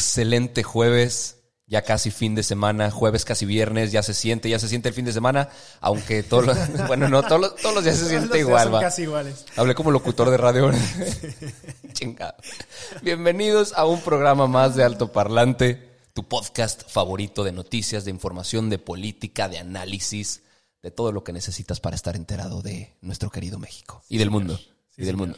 Excelente 0.00 0.62
jueves, 0.62 1.42
ya 1.66 1.82
casi 1.82 2.10
fin 2.10 2.34
de 2.34 2.42
semana, 2.42 2.90
jueves 2.90 3.26
casi 3.26 3.44
viernes, 3.44 3.92
ya 3.92 4.02
se 4.02 4.14
siente, 4.14 4.48
ya 4.48 4.58
se 4.58 4.66
siente 4.66 4.88
el 4.88 4.94
fin 4.94 5.04
de 5.04 5.12
semana, 5.12 5.50
aunque 5.82 6.22
todos 6.22 6.46
los, 6.46 6.56
bueno, 6.88 7.06
no, 7.06 7.22
todos 7.22 7.38
los, 7.38 7.56
todos 7.56 7.74
los 7.74 7.84
días 7.84 7.98
se 7.98 8.08
siente 8.08 8.38
igual, 8.38 8.64
Son 8.64 8.74
va. 8.76 8.80
casi 8.80 9.02
iguales. 9.02 9.44
Hablé 9.56 9.74
como 9.74 9.90
locutor 9.90 10.30
de 10.30 10.38
radio. 10.38 10.70
Chingado. 11.92 12.34
Bienvenidos 13.02 13.74
a 13.74 13.84
un 13.84 14.00
programa 14.00 14.46
más 14.46 14.74
de 14.74 14.84
Alto 14.84 15.12
Parlante, 15.12 15.98
tu 16.14 16.26
podcast 16.26 16.88
favorito 16.88 17.44
de 17.44 17.52
noticias, 17.52 18.06
de 18.06 18.10
información, 18.10 18.70
de 18.70 18.78
política, 18.78 19.50
de 19.50 19.58
análisis, 19.58 20.40
de 20.82 20.90
todo 20.90 21.12
lo 21.12 21.24
que 21.24 21.34
necesitas 21.34 21.78
para 21.78 21.94
estar 21.94 22.16
enterado 22.16 22.62
de 22.62 22.96
nuestro 23.02 23.28
querido 23.28 23.58
México 23.58 24.02
y 24.08 24.16
del 24.16 24.30
mundo. 24.30 24.58
y 24.96 25.04
del 25.04 25.18
mundo. 25.18 25.36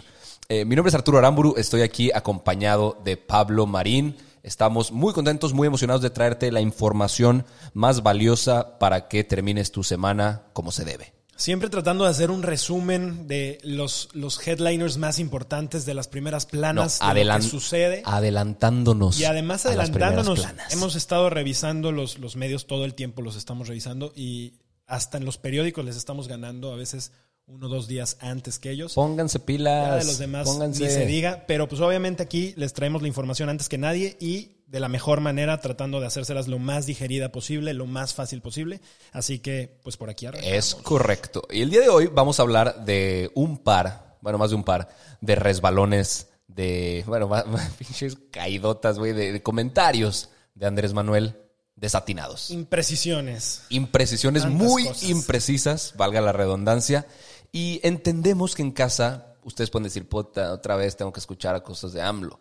Eh, 0.49 0.65
mi 0.65 0.77
nombre 0.77 0.91
es 0.91 0.95
Arturo 0.95 1.19
Aramburu, 1.19 1.55
estoy 1.57 1.83
aquí 1.83 2.13
acompañado 2.15 3.01
de 3.05 3.17
Pablo 3.17 3.67
Marín. 3.67 4.17
Estamos 4.43 4.91
muy 4.91 5.13
contentos, 5.13 5.53
muy 5.53 5.67
emocionados 5.67 6.03
de 6.03 6.11
traerte 6.11 6.51
la 6.51 6.61
información 6.61 7.45
más 7.75 8.03
valiosa 8.03 8.79
para 8.79 9.09
que 9.09 9.23
termines 9.25 9.71
tu 9.71 9.85
semana 9.85 10.43
como 10.53 10.73
se 10.73 10.85
debe. 10.85 11.15
Siempre 11.37 11.71
tratando 11.71 12.05
de 12.05 12.11
hacer 12.11 12.31
un 12.31 12.43
resumen 12.43 13.27
de 13.27 13.59
los, 13.65 14.11
los 14.13 14.47
headliners 14.47 14.97
más 14.97 15.19
importantes 15.19 15.85
de 15.87 15.95
las 15.95 16.07
primeras 16.07 16.47
planas 16.47 17.01
No, 17.01 17.15
de 17.15 17.25
lo 17.25 17.37
que 17.37 17.43
sucede. 17.43 18.03
Adelantándonos. 18.05 19.19
Y 19.19 19.25
además 19.25 19.67
adelantándonos, 19.67 20.47
hemos 20.71 20.95
estado 20.95 21.31
revisando 21.31 21.91
los, 21.91 22.19
los 22.19 22.37
medios 22.37 22.67
todo 22.67 22.85
el 22.85 22.95
tiempo, 22.95 23.23
los 23.23 23.37
estamos 23.37 23.69
revisando 23.69 24.13
y 24.15 24.59
hasta 24.87 25.19
en 25.19 25.25
los 25.25 25.39
periódicos 25.39 25.85
les 25.85 25.97
estamos 25.97 26.29
ganando 26.29 26.73
a 26.73 26.77
veces 26.77 27.13
uno 27.47 27.67
o 27.67 27.69
dos 27.69 27.87
días 27.89 28.17
antes 28.21 28.59
que 28.59 28.71
ellos. 28.71 28.95
Pónganse 28.95 29.39
pilas. 29.41 29.89
Ya 29.89 29.97
de 29.97 30.05
los 30.05 30.19
demás 30.19 30.47
pónganse. 30.47 30.85
ni 30.85 30.91
se 30.91 31.07
diga, 31.07 31.45
pero 31.47 31.69
pues 31.69 31.81
obviamente 31.81 32.23
aquí 32.23 32.55
les 32.57 32.73
traemos 32.73 33.03
la 33.03 33.09
información 33.09 33.49
antes 33.49 33.69
que 33.69 33.79
nadie 33.79 34.17
y 34.21 34.63
de 34.67 34.81
la 34.81 34.89
mejor 34.89 35.21
manera 35.21 35.61
tratando 35.61 36.01
de 36.01 36.07
hacérselas 36.07 36.49
lo 36.49 36.59
más 36.59 36.87
digerida 36.87 37.31
posible, 37.31 37.75
lo 37.75 37.87
más 37.87 38.15
fácil 38.15 38.41
posible. 38.41 38.81
Así 39.13 39.39
que 39.39 39.79
pues 39.83 39.97
por 39.97 40.09
aquí 40.09 40.27
arrancamos. 40.27 40.55
Es 40.57 40.75
correcto. 40.75 41.43
Y 41.51 41.61
el 41.63 41.71
día 41.71 41.83
de 41.83 41.89
hoy 41.91 42.07
vamos 42.07 42.39
a 42.39 42.43
hablar 42.43 42.85
de 42.85 43.31
un 43.35 43.59
par, 43.59 44.17
bueno, 44.23 44.39
más 44.39 44.51
de 44.51 44.57
un 44.57 44.65
par, 44.65 44.89
de 45.21 45.35
resbalones, 45.35 46.29
de, 46.49 47.05
bueno, 47.07 47.31
pinches 47.79 48.17
caidotas, 48.31 48.99
güey, 48.99 49.13
de, 49.13 49.33
de 49.33 49.43
comentarios 49.43 50.31
de 50.55 50.67
Andrés 50.67 50.95
Manuel 50.95 51.37
desatinados. 51.77 52.51
Imprecisiones. 52.51 53.63
Imprecisiones 53.69 54.45
Tantas 54.45 54.59
muy 54.59 54.85
cosas. 54.85 55.09
imprecisas, 55.09 55.95
valga 55.97 56.21
la 56.21 56.33
redundancia. 56.33 57.07
Y 57.53 57.81
entendemos 57.83 58.55
que 58.55 58.63
en 58.63 58.73
casa 58.73 59.37
ustedes 59.45 59.71
pueden 59.71 59.85
decir, 59.85 60.09
puta, 60.09 60.53
otra 60.53 60.77
vez 60.77 60.97
tengo 60.97 61.13
que 61.13 61.21
escuchar 61.21 61.55
a 61.55 61.63
cosas 61.63 61.93
de 61.93 62.01
AMLO. 62.01 62.41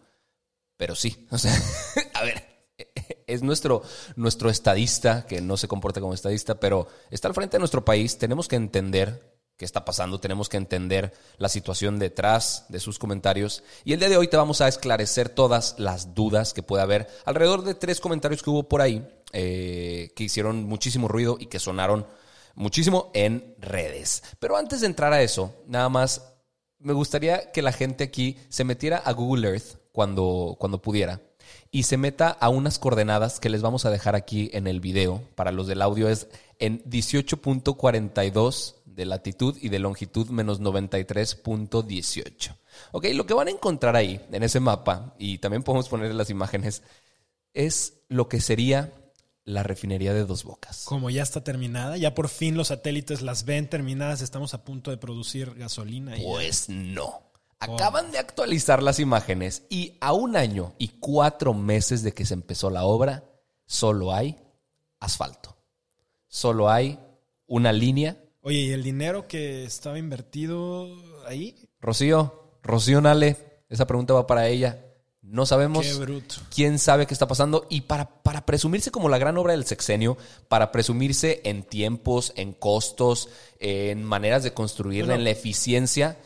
Pero 0.77 0.95
sí, 0.95 1.27
o 1.31 1.37
sea, 1.37 1.53
a 2.13 2.23
ver, 2.23 2.65
es 3.27 3.43
nuestro, 3.43 3.83
nuestro 4.15 4.49
estadista, 4.49 5.25
que 5.27 5.41
no 5.41 5.57
se 5.57 5.67
comporta 5.67 5.99
como 5.99 6.13
estadista, 6.13 6.59
pero 6.59 6.87
está 7.09 7.27
al 7.27 7.33
frente 7.33 7.57
de 7.57 7.59
nuestro 7.59 7.83
país. 7.83 8.17
Tenemos 8.17 8.47
que 8.47 8.55
entender 8.55 9.29
qué 9.57 9.65
está 9.65 9.85
pasando, 9.85 10.19
tenemos 10.19 10.49
que 10.49 10.57
entender 10.57 11.13
la 11.37 11.47
situación 11.49 11.99
detrás 11.99 12.65
de 12.69 12.79
sus 12.79 12.97
comentarios. 12.97 13.63
Y 13.83 13.93
el 13.93 13.99
día 13.99 14.09
de 14.09 14.17
hoy 14.17 14.27
te 14.27 14.37
vamos 14.37 14.61
a 14.61 14.67
esclarecer 14.67 15.29
todas 15.29 15.75
las 15.77 16.15
dudas 16.15 16.53
que 16.53 16.63
puede 16.63 16.81
haber 16.81 17.07
alrededor 17.25 17.63
de 17.63 17.75
tres 17.75 17.99
comentarios 17.99 18.41
que 18.41 18.49
hubo 18.49 18.67
por 18.67 18.81
ahí, 18.81 19.07
eh, 19.33 20.13
que 20.15 20.23
hicieron 20.23 20.63
muchísimo 20.63 21.07
ruido 21.07 21.37
y 21.39 21.45
que 21.45 21.59
sonaron 21.59 22.07
muchísimo 22.55 23.11
en 23.13 23.55
redes. 23.59 24.23
Pero 24.39 24.57
antes 24.57 24.81
de 24.81 24.87
entrar 24.87 25.13
a 25.13 25.21
eso, 25.21 25.53
nada 25.67 25.89
más 25.89 26.33
me 26.79 26.93
gustaría 26.93 27.51
que 27.51 27.61
la 27.61 27.71
gente 27.71 28.03
aquí 28.03 28.37
se 28.49 28.63
metiera 28.63 28.97
a 28.97 29.13
Google 29.13 29.49
Earth 29.49 29.77
cuando, 29.91 30.55
cuando 30.59 30.81
pudiera 30.81 31.21
y 31.71 31.83
se 31.83 31.97
meta 31.97 32.29
a 32.29 32.49
unas 32.49 32.79
coordenadas 32.79 33.39
que 33.39 33.49
les 33.49 33.61
vamos 33.61 33.85
a 33.85 33.89
dejar 33.89 34.15
aquí 34.15 34.49
en 34.53 34.67
el 34.67 34.79
video. 34.81 35.21
Para 35.35 35.51
los 35.51 35.67
del 35.67 35.81
audio 35.81 36.09
es 36.09 36.27
en 36.59 36.83
18.42 36.83 38.75
de 38.85 39.05
latitud 39.05 39.57
y 39.61 39.69
de 39.69 39.79
longitud 39.79 40.27
menos 40.29 40.59
93.18. 40.61 42.55
Ok, 42.91 43.05
lo 43.13 43.25
que 43.25 43.33
van 43.33 43.47
a 43.47 43.51
encontrar 43.51 43.95
ahí 43.95 44.19
en 44.31 44.43
ese 44.43 44.59
mapa, 44.59 45.15
y 45.17 45.37
también 45.37 45.63
podemos 45.63 45.87
poner 45.87 46.13
las 46.13 46.29
imágenes, 46.29 46.83
es 47.53 47.93
lo 48.09 48.27
que 48.27 48.41
sería 48.41 48.91
la 49.51 49.63
refinería 49.63 50.13
de 50.13 50.25
dos 50.25 50.43
bocas. 50.43 50.83
Como 50.85 51.09
ya 51.09 51.23
está 51.23 51.43
terminada, 51.43 51.97
ya 51.97 52.15
por 52.15 52.29
fin 52.29 52.55
los 52.55 52.69
satélites 52.69 53.21
las 53.21 53.45
ven 53.45 53.69
terminadas, 53.69 54.21
estamos 54.21 54.53
a 54.53 54.63
punto 54.63 54.91
de 54.91 54.97
producir 54.97 55.53
gasolina. 55.55 56.17
y. 56.17 56.23
Pues 56.23 56.69
no. 56.69 57.31
Acaban 57.59 58.11
de 58.11 58.17
actualizar 58.17 58.81
las 58.81 58.99
imágenes 58.99 59.63
y 59.69 59.97
a 60.01 60.13
un 60.13 60.35
año 60.35 60.73
y 60.79 60.87
cuatro 60.87 61.53
meses 61.53 62.01
de 62.01 62.11
que 62.11 62.25
se 62.25 62.33
empezó 62.33 62.71
la 62.71 62.85
obra, 62.85 63.23
solo 63.67 64.13
hay 64.13 64.39
asfalto. 64.99 65.55
Solo 66.27 66.71
hay 66.71 66.99
una 67.45 67.71
línea. 67.71 68.17
Oye, 68.41 68.57
¿y 68.57 68.71
el 68.71 68.81
dinero 68.81 69.27
que 69.27 69.63
estaba 69.63 69.99
invertido 69.99 70.87
ahí? 71.27 71.69
Rocío, 71.79 72.57
Rocío 72.63 72.99
Nale, 72.99 73.37
esa 73.69 73.85
pregunta 73.85 74.15
va 74.15 74.25
para 74.25 74.47
ella. 74.47 74.83
No 75.21 75.45
sabemos. 75.45 75.85
Quién 76.53 76.79
sabe 76.79 77.05
qué 77.05 77.13
está 77.13 77.27
pasando 77.27 77.67
y 77.69 77.81
para, 77.81 78.21
para 78.23 78.45
presumirse 78.45 78.89
como 78.91 79.07
la 79.07 79.19
gran 79.19 79.37
obra 79.37 79.53
del 79.53 79.65
sexenio, 79.65 80.17
para 80.47 80.71
presumirse 80.71 81.41
en 81.45 81.63
tiempos, 81.63 82.33
en 82.35 82.53
costos, 82.53 83.29
en 83.59 84.03
maneras 84.03 84.43
de 84.43 84.53
construirla, 84.53 85.05
Bueno. 85.13 85.19
en 85.19 85.23
la 85.25 85.29
eficiencia, 85.29 86.17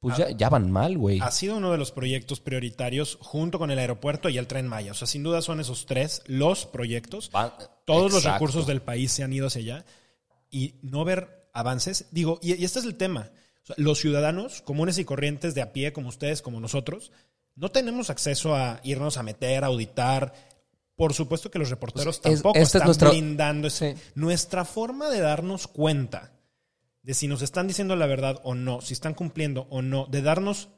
pues 0.00 0.16
ya, 0.16 0.30
ya 0.30 0.48
van 0.48 0.70
mal, 0.70 0.96
güey. 0.96 1.20
Ha 1.20 1.30
sido 1.30 1.56
uno 1.58 1.70
de 1.70 1.78
los 1.78 1.92
proyectos 1.92 2.40
prioritarios 2.40 3.18
junto 3.20 3.58
con 3.58 3.70
el 3.70 3.78
aeropuerto 3.78 4.28
y 4.30 4.38
el 4.38 4.46
tren 4.46 4.68
Maya. 4.68 4.92
O 4.92 4.94
sea, 4.94 5.06
sin 5.06 5.22
duda 5.22 5.42
son 5.42 5.60
esos 5.60 5.84
tres 5.86 6.22
los 6.26 6.64
proyectos. 6.66 7.30
Va- 7.34 7.56
Todos 7.84 8.10
los 8.12 8.24
recursos 8.24 8.66
del 8.66 8.80
país 8.82 9.12
se 9.12 9.22
han 9.22 9.32
ido 9.34 9.46
hacia 9.48 9.60
allá 9.60 9.84
y 10.50 10.76
no 10.82 11.04
ver 11.04 11.48
avances. 11.52 12.06
Digo, 12.10 12.38
y, 12.42 12.54
y 12.54 12.64
este 12.64 12.78
es 12.78 12.84
el 12.86 12.96
tema. 12.96 13.30
O 13.62 13.66
sea, 13.66 13.76
los 13.78 13.98
ciudadanos 13.98 14.62
comunes 14.62 14.96
y 14.98 15.04
corrientes 15.04 15.54
de 15.54 15.62
a 15.62 15.72
pie, 15.74 15.92
como 15.92 16.08
ustedes, 16.08 16.42
como 16.42 16.60
nosotros, 16.60 17.10
no 17.56 17.70
tenemos 17.70 18.10
acceso 18.10 18.54
a 18.54 18.80
irnos 18.84 19.16
a 19.16 19.22
meter, 19.22 19.64
a 19.64 19.68
auditar. 19.68 20.32
Por 20.96 21.12
supuesto 21.12 21.50
que 21.50 21.58
los 21.58 21.70
reporteros 21.70 22.18
Pues 22.20 22.34
es- 22.34 22.40
tampoco 22.42 22.58
esta 22.58 22.62
es 22.62 22.74
están 22.76 22.86
nuestra- 22.86 23.10
blindando. 23.10 23.70
Sí. 23.70 23.94
Nuestra 24.14 24.64
forma 24.64 25.10
de 25.10 25.20
darnos 25.20 25.66
cuenta 25.66 26.32
de 27.02 27.14
si 27.14 27.26
nos 27.28 27.42
están 27.42 27.66
diciendo 27.68 27.96
la 27.96 28.06
verdad 28.06 28.40
o 28.44 28.54
no, 28.54 28.80
si 28.80 28.94
están 28.94 29.14
cumpliendo 29.14 29.66
o 29.70 29.82
no, 29.82 30.06
de 30.06 30.22
darnos 30.22 30.68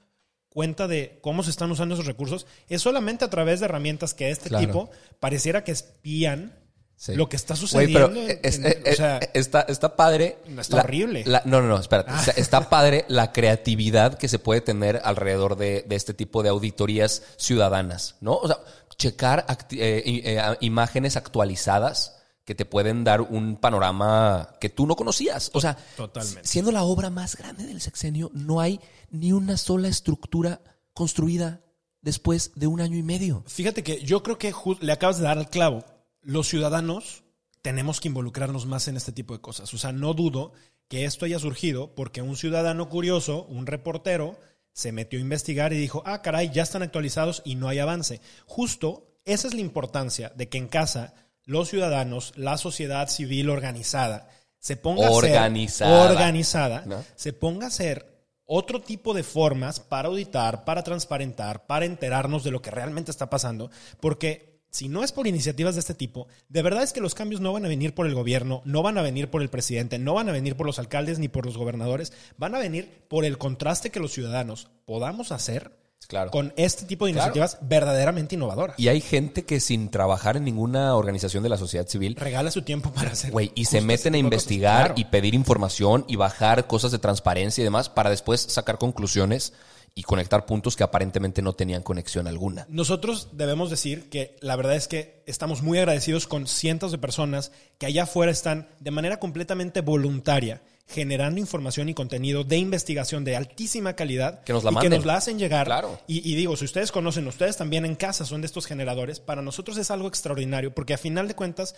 cuenta 0.49 0.89
de 0.89 1.19
cómo 1.23 1.43
se 1.43 1.51
están 1.51 1.71
usando 1.71 1.95
esos 1.95 2.07
recursos, 2.07 2.47
es 2.69 2.81
solamente 2.83 3.25
a 3.27 3.31
través 3.31 3.61
de 3.61 3.67
herramientas 3.67 4.15
que 4.15 4.31
este 4.31 4.49
Claro. 4.49 4.67
tipo 4.67 4.91
pareciera 5.21 5.63
que 5.65 5.73
espían 5.73 6.59
Sí. 6.99 7.15
lo 7.15 7.29
que 7.29 7.37
está 7.37 7.53
Güey, 7.55 7.61
sucediendo. 7.61 8.09
pero 8.11 8.21
en- 8.31 8.41
es- 8.43 8.59
en- 8.59 8.83
o 8.93 8.97
sea, 8.97 9.19
está, 9.35 9.61
está 9.69 9.97
padre. 9.97 10.39
Está 10.59 10.79
horrible. 10.79 11.25
Ah. 11.27 11.31
la- 11.31 11.43
no, 11.45 11.61
no, 11.61 11.69
no, 11.69 11.79
espérate. 11.79 12.11
Está, 12.11 12.31
está 12.33 12.69
padre 12.71 13.05
la 13.09 13.33
creatividad 13.33 14.17
que 14.17 14.29
se 14.29 14.39
puede 14.39 14.63
tener 14.63 15.01
alrededor 15.05 15.57
de, 15.57 15.85
de 15.87 15.95
este 15.97 16.15
tipo 16.15 16.43
de 16.43 16.49
auditorías 16.49 17.23
ciudadanas, 17.37 18.17
¿no? 18.21 18.35
O 18.37 18.47
sea, 18.47 18.59
checar 18.97 19.45
acti- 19.47 19.79
eh, 19.79 20.03
eh, 20.07 20.57
imágenes 20.61 21.17
actualizadas 21.17 22.15
que 22.47 22.55
te 22.55 22.65
pueden 22.65 23.05
dar 23.05 23.21
un 23.21 23.57
panorama 23.57 24.55
que 24.61 24.71
tú 24.71 24.87
no 24.87 24.97
conocías. 24.97 25.51
O 25.53 25.61
sea, 25.61 25.77
Totalmente. 25.97 26.49
siendo 26.49 26.73
la 26.73 26.85
obra 26.85 27.11
más 27.11 27.37
grande 27.37 27.67
del 27.67 27.81
sexenio, 27.83 28.31
no 28.33 28.61
hay 28.61 28.81
ni 29.11 29.33
una 29.33 29.57
sola 29.59 29.89
estructura 29.89 30.61
construida 30.95 31.61
después 32.01 32.53
de 32.55 32.69
un 32.69 32.81
año 32.81 32.97
y 32.97 33.03
medio. 33.03 33.43
Fíjate 33.49 33.83
que 33.83 34.01
yo 34.03 34.23
creo 34.23 34.39
que 34.39 34.55
le 34.81 34.93
acabas 34.93 35.19
de 35.19 35.25
dar 35.25 35.37
al 35.39 35.51
clavo. 35.51 35.85
Los 36.27 36.49
ciudadanos 36.49 37.23
tenemos 37.63 38.01
que 38.01 38.09
involucrarnos 38.09 38.67
más 38.67 38.89
en 38.89 38.97
este 38.97 39.13
tipo 39.13 39.33
de 39.33 39.41
cosas. 39.41 39.73
O 39.73 39.79
sea, 39.79 39.93
no 39.93 40.13
dudo 40.13 40.53
que 40.89 41.05
esto 41.05 41.25
haya 41.25 41.39
surgido 41.39 41.95
porque 41.95 42.21
un 42.21 42.37
ciudadano 42.37 42.89
curioso, 42.89 43.45
un 43.45 43.65
reportero, 43.65 44.37
se 44.73 44.91
metió 44.91 45.21
a 45.21 45.23
investigar 45.23 45.73
y 45.73 45.79
dijo, 45.79 46.03
ah, 46.05 46.23
caray, 46.23 46.51
ya 46.53 46.65
están 46.65 46.83
actualizados 46.83 47.43
y 47.45 47.55
no 47.55 47.69
hay 47.69 47.79
avance. 47.79 48.21
Justo 48.45 49.07
esa 49.25 49.47
es 49.47 49.55
la 49.55 49.61
importancia 49.61 50.33
de 50.35 50.49
que 50.49 50.59
en 50.59 50.67
casa 50.67 51.15
los 51.45 51.69
ciudadanos, 51.69 52.33
la 52.35 52.59
sociedad 52.59 53.09
civil 53.09 53.49
organizada, 53.49 54.29
se 54.59 54.77
ponga 54.77 55.07
a 55.07 55.13
ser 55.13 55.87
organizada, 55.87 56.83
¿No? 56.87 57.05
se 57.15 57.33
ponga 57.33 57.67
a 57.67 57.69
hacer 57.69 58.17
otro 58.45 58.81
tipo 58.81 59.15
de 59.15 59.23
formas 59.23 59.79
para 59.79 60.09
auditar, 60.09 60.65
para 60.65 60.83
transparentar, 60.83 61.67
para 61.67 61.85
enterarnos 61.85 62.43
de 62.43 62.51
lo 62.51 62.61
que 62.61 62.73
realmente 62.73 63.13
está 63.13 63.31
pasando, 63.31 63.71
porque 64.01 64.56
si 64.71 64.89
no 64.89 65.03
es 65.05 65.13
por 65.13 65.27
iniciativas 65.27 65.75
de 65.75 65.81
este 65.81 65.95
tipo, 65.95 66.27
de 66.49 66.63
verdad 66.63 66.83
es 66.83 66.93
que 66.93 67.01
los 67.01 67.15
cambios 67.15 67.41
no 67.41 67.53
van 67.53 67.65
a 67.65 67.69
venir 67.69 67.95
por 67.95 68.07
el 68.07 68.15
gobierno, 68.15 68.63
no 68.65 68.83
van 68.83 68.99
a 68.99 69.03
venir 69.03 69.31
por 69.31 69.41
el 69.43 69.49
presidente, 69.49 69.99
no 69.99 70.15
van 70.15 70.29
a 70.29 70.33
venir 70.33 70.57
por 70.57 70.67
los 70.67 70.79
alcaldes 70.79 71.19
ni 71.19 71.29
por 71.29 71.47
los 71.47 71.57
gobernadores, 71.57 72.13
van 72.37 72.55
a 72.55 72.59
venir 72.59 73.05
por 73.09 73.25
el 73.25 73.39
contraste 73.39 73.91
que 73.91 74.01
los 74.01 74.13
ciudadanos 74.13 74.69
podamos 74.85 75.33
hacer 75.33 75.85
Claro. 76.09 76.31
con 76.31 76.53
este 76.57 76.85
tipo 76.85 77.07
de 77.07 77.13
Claro. 77.13 77.27
iniciativas 77.35 77.59
verdaderamente 77.63 78.37
innovadoras. 78.37 78.79
Y 78.79 78.87
hay 78.89 79.01
gente 79.01 79.45
que 79.45 79.59
sin 79.59 79.91
trabajar 79.91 80.37
en 80.37 80.45
ninguna 80.45 80.95
organización 80.95 81.43
de 81.43 81.49
la 81.49 81.57
sociedad 81.57 81.89
civil, 81.89 82.15
Regala 82.15 82.51
su 82.53 82.63
tiempo 82.63 82.93
para 82.93 83.11
hacer. 83.13 83.33
güey, 83.33 83.51
y 83.57 83.65
se 83.65 83.81
meten 83.81 84.15
a 84.15 84.19
investigar 84.19 84.89
Claro. 84.89 84.95
y 84.99 85.05
pedir 85.07 85.35
información 85.35 86.05
y 86.07 86.15
bajar 86.17 86.67
cosas 86.69 86.93
de 86.93 86.99
transparencia 87.01 87.63
y 87.63 87.65
demás 87.65 87.89
para 87.89 88.11
después 88.11 88.41
sacar 88.43 88.79
conclusiones 88.79 89.53
y 89.99 90.03
conectar 90.03 90.45
puntos 90.45 90.77
que 90.77 90.85
aparentemente 90.85 91.41
no 91.41 91.55
tenían 91.55 91.83
conexión 91.83 92.27
alguna. 92.29 92.67
Nosotros 92.69 93.31
debemos 93.33 93.71
decir 93.71 94.11
que 94.11 94.37
la 94.41 94.55
verdad 94.55 94.77
es 94.77 94.89
que 94.89 95.23
estamos 95.25 95.63
muy 95.63 95.79
agradecidos 95.79 96.27
con 96.27 96.47
cientos 96.47 96.93
de 96.93 96.99
personas 96.99 97.51
que 97.79 97.87
allá 97.87 98.03
afuera 98.03 98.31
están 98.31 98.69
de 98.79 98.91
manera 98.91 99.19
completamente 99.19 99.81
voluntaria 99.81 100.61
generando 100.87 101.41
información 101.41 101.89
y 101.89 101.95
contenido 101.95 102.45
de 102.45 102.59
investigación 102.59 103.25
de 103.25 103.35
altísima 103.35 103.95
calidad 103.95 104.45
Que 104.45 104.53
nos 104.53 104.63
la 104.63 104.71
y 104.71 104.77
que 104.77 104.91
nos 104.91 105.05
la 105.05 105.17
hacen 105.17 105.39
llegar. 105.39 105.67
Claro. 105.67 105.99
Y, 106.07 106.31
y 106.31 106.37
digo, 106.37 106.57
si 106.57 106.67
ustedes 106.67 106.93
conocen, 106.93 107.27
ustedes 107.27 107.57
también 107.57 107.85
en 107.87 107.97
casa 107.97 108.25
son 108.27 108.43
de 108.43 108.47
estos 108.47 108.67
generadores, 108.67 109.19
para 109.19 109.43
nosotros 109.43 109.79
es 109.79 109.91
algo 109.91 110.09
extraordinario 110.09 110.75
porque 110.75 110.95
a 110.95 110.99
final 110.99 111.27
de 111.27 111.35
cuentas, 111.35 111.75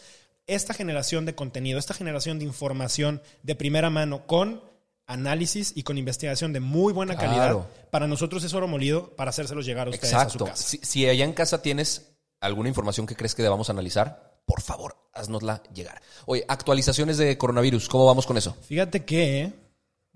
esta 0.49 0.75
generación 0.75 1.25
de 1.25 1.37
contenido, 1.37 1.79
esta 1.79 1.95
generación 1.95 2.41
de 2.41 2.47
información 2.47 3.23
de 3.45 3.55
primera 3.55 3.91
mano 3.91 4.27
con 4.27 4.61
análisis 5.09 5.73
y 5.75 5.83
con 5.83 5.99
investigación 5.99 6.53
de 6.53 6.61
muy 6.61 6.93
buena 6.93 7.17
Claro. 7.17 7.29
calidad, 7.31 7.69
para 7.91 8.07
nosotros 8.07 8.45
es 8.45 8.55
oro 8.55 8.69
molido 8.69 9.17
para 9.17 9.31
hacérselos 9.31 9.67
llegar 9.67 9.89
a 9.89 9.91
ustedes 9.91 10.15
a 10.15 10.21
su 10.21 10.25
Exacto. 10.25 10.45
casa. 10.45 10.63
Si, 10.63 10.79
si 10.83 11.09
allá 11.09 11.25
en 11.25 11.33
casa 11.33 11.61
tienes 11.63 12.13
alguna 12.41 12.69
información 12.69 13.07
que 13.07 13.17
crees 13.17 13.35
que 13.35 13.43
debamos 13.43 13.69
analizar, 13.71 14.39
por 14.47 14.61
favor, 14.63 14.97
haznosla 15.13 15.63
llegar. 15.75 16.01
Oye, 16.27 16.45
actualizaciones 16.47 17.19
de 17.19 17.37
coronavirus, 17.37 17.89
¿cómo 17.89 18.07
vamos 18.07 18.27
con 18.27 18.37
eso? 18.37 18.57
Fíjate 18.63 19.05
que 19.05 19.53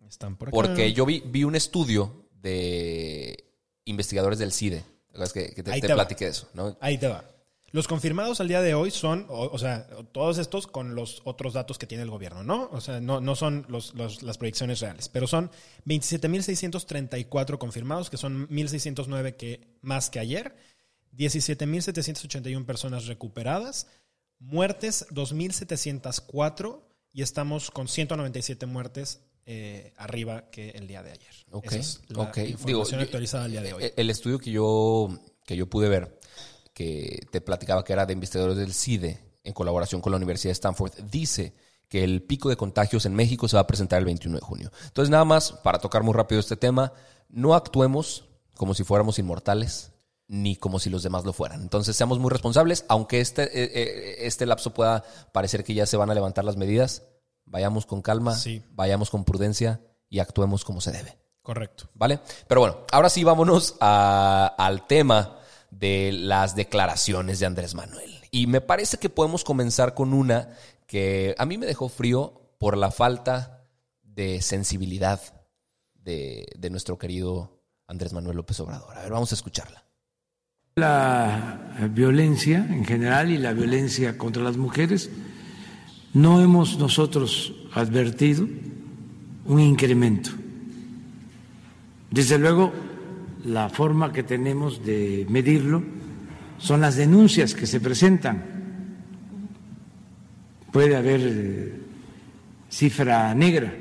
están 0.09 0.37
por 0.37 0.49
acá. 0.49 0.55
Porque 0.55 0.93
yo 0.93 1.05
vi, 1.05 1.23
vi 1.27 1.45
un 1.45 1.57
estudio 1.57 2.29
de 2.33 3.45
investigadores 3.85 4.39
del 4.39 4.53
CIDE. 4.53 4.85
¿Te 5.13 5.19
que, 5.33 5.55
que 5.55 5.63
te, 5.63 5.81
te 5.81 5.93
platiqué 5.95 6.29
eso? 6.29 6.49
¿no? 6.55 6.77
Ahí 6.81 6.97
te 6.99 7.09
va. 7.09 7.25
Los 7.73 7.89
confirmados 7.89 8.41
al 8.41 8.49
día 8.49 8.61
de 8.61 8.75
hoy 8.75 8.91
son, 8.91 9.25
o, 9.31 9.47
o 9.51 9.59
sea, 9.59 9.87
todos 10.13 10.37
estos 10.39 10.67
con 10.67 10.95
los 10.95 11.23
otros 11.25 11.55
datos 11.55 11.79
que 11.79 11.87
tiene 11.87 12.05
el 12.05 12.11
gobierno, 12.11 12.43
¿no? 12.45 12.69
O 12.71 12.81
sea, 12.83 13.01
no, 13.01 13.21
no 13.21 13.35
son 13.35 13.65
los- 13.69 13.95
los- 13.95 14.23
las 14.23 14.37
proyecciones 14.39 14.81
reales, 14.81 15.09
pero 15.09 15.27
son 15.27 15.51
27.634 15.87 17.59
confirmados, 17.59 18.11
que 18.11 18.17
son 18.19 18.47
1.609 18.51 19.37
que, 19.37 19.67
más 19.81 20.11
que 20.11 20.19
ayer, 20.21 20.55
17.781 21.17 22.65
personas 22.67 23.07
recuperadas, 23.07 23.87
muertes 24.39 25.07
2.704 25.11 26.83
y 27.13 27.23
estamos 27.23 27.71
con 27.71 27.89
197 27.89 28.67
muertes 28.67 29.21
eh, 29.45 29.93
arriba 29.97 30.51
que 30.51 30.71
el 30.71 30.87
día 30.87 31.03
de 31.03 31.13
ayer. 31.13 31.35
Ok, 31.51 31.67
Esa 31.67 31.77
es 31.79 32.01
la 32.09 32.23
información 32.25 32.67
Digo, 32.67 33.03
actualizada 33.03 33.45
al 33.47 33.51
día 33.51 33.63
de 33.63 33.73
hoy. 33.73 33.85
El 33.97 34.09
estudio 34.11 34.39
que 34.39 34.51
yo, 34.51 35.09
que 35.45 35.57
yo 35.57 35.67
pude 35.69 35.89
ver, 35.89 36.19
que 36.75 37.27
te 37.31 37.41
platicaba 37.41 37.85
que 37.85 37.93
era 37.93 38.07
de 38.07 38.13
investigadores 38.13 38.57
del 38.57 38.73
CIDE, 38.75 39.19
en 39.45 39.53
colaboración 39.53 40.01
con 40.01 40.13
la 40.13 40.17
Universidad 40.19 40.51
de 40.51 40.55
Stanford, 40.55 40.93
dice 41.11 41.53
que 41.89 42.05
el 42.05 42.23
pico 42.23 42.49
de 42.49 42.57
contagios 42.57 43.05
en 43.07 43.15
México 43.15 43.49
se 43.49 43.57
va 43.57 43.63
a 43.63 43.67
presentar 43.67 43.99
el 43.99 44.05
21 44.07 44.37
de 44.39 44.41
junio. 44.45 44.71
Entonces, 44.87 45.11
nada 45.11 45.25
más, 45.25 45.53
para 45.53 45.79
tocar 45.79 46.03
muy 46.03 46.15
rápido 46.15 46.41
este 46.41 46.57
tema, 46.57 46.93
no 47.29 47.55
actuemos 47.55 48.25
como 48.57 48.73
si 48.75 48.85
fuéramos 48.85 49.19
inmortales, 49.19 49.91
ni 50.29 50.57
como 50.57 50.79
si 50.79 50.89
los 50.89 51.03
demás 51.03 51.25
lo 51.25 51.33
fueran. 51.33 51.61
Entonces, 51.61 51.97
seamos 51.97 52.19
muy 52.19 52.31
responsables, 52.31 52.85
aunque 52.89 53.21
este, 53.21 53.43
eh, 53.43 53.71
eh, 53.75 54.17
este 54.27 54.47
lapso 54.47 54.73
pueda 54.73 55.05
parecer 55.33 55.65
que 55.65 55.75
ya 55.75 55.85
se 55.85 55.97
van 55.99 56.09
a 56.11 56.15
levantar 56.15 56.45
las 56.45 56.57
medidas, 56.57 57.03
vayamos 57.45 57.85
con 57.85 58.01
calma, 58.01 58.35
Sí. 58.37 58.63
vayamos 58.71 59.11
con 59.11 59.25
prudencia 59.25 59.81
y 60.09 60.21
actuemos 60.21 60.65
como 60.65 60.81
se 60.81 60.93
debe. 60.93 61.19
Correcto. 61.43 61.91
¿Vale? 61.95 62.21
Pero 62.47 62.61
bueno, 62.61 62.79
ahora 62.93 63.11
sí 63.11 63.25
vámonos 63.25 63.75
a- 63.81 64.55
al 64.57 64.87
tema 64.87 65.39
de 65.73 66.13
las 66.13 66.55
declaraciones 66.55 67.41
de 67.41 67.47
Andrés 67.47 67.75
Manuel. 67.75 68.21
Y 68.31 68.47
me 68.47 68.61
parece 68.61 68.99
que 68.99 69.09
podemos 69.09 69.43
comenzar 69.43 69.95
con 69.95 70.13
una 70.13 70.51
que 70.87 71.35
a 71.39 71.47
mí 71.47 71.59
me 71.59 71.67
dejó 71.67 71.89
frío 71.89 72.41
por 72.59 72.77
la 72.77 72.91
falta 72.91 73.65
de 74.03 74.43
sensibilidad 74.43 75.21
de, 75.95 76.47
de 76.57 76.71
nuestro 76.71 76.99
querido 76.99 77.63
Andrés 77.87 78.13
Manuel 78.13 78.37
López 78.37 78.61
Obrador. 78.61 78.97
A 78.97 79.03
ver, 79.03 79.13
vamos 79.13 79.33
a 79.33 79.35
escucharla. 79.35 79.85
La 80.77 81.89
violencia 81.91 82.67
en 82.71 82.85
general 82.85 83.31
y 83.31 83.39
la 83.39 83.53
violencia 83.53 84.17
contra 84.17 84.43
las 84.43 84.57
mujeres, 84.57 85.11
no 86.15 86.43
hemos 86.43 86.79
nosotros 86.79 87.55
advertido 87.75 88.47
un 89.47 89.61
incremento. 89.61 90.31
Desde 92.11 92.39
luego, 92.39 92.73
la 93.45 93.69
forma 93.69 94.13
que 94.13 94.23
tenemos 94.23 94.85
de 94.85 95.27
medirlo 95.29 95.83
son 96.59 96.81
las 96.81 96.97
denuncias 96.97 97.55
que 97.55 97.67
se 97.67 97.81
presentan. 97.81 98.45
Puede 100.73 100.97
haber 100.97 101.21
eh, 101.23 101.81
cifra 102.71 103.35
negra, 103.35 103.75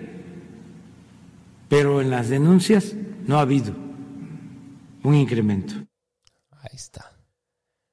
pero 1.69 2.01
en 2.01 2.09
las 2.09 2.29
denuncias 2.29 2.93
no 3.25 3.37
ha 3.37 3.41
habido 3.41 3.73
un 5.03 5.15
incremento. 5.15 5.73
Ahí 6.51 6.73
está. 6.75 7.11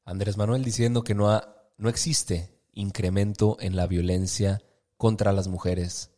Andrés 0.05 0.37
Manuel 0.37 0.65
diciendo 0.65 1.05
que 1.05 1.15
no, 1.15 1.31
ha- 1.31 1.55
no 1.77 1.89
existe 1.89 2.59
incremento 2.73 3.57
en 3.61 3.77
la 3.77 3.87
violencia 3.87 4.61
contra 4.97 5.33
las 5.33 5.49
mujeres 5.49 6.11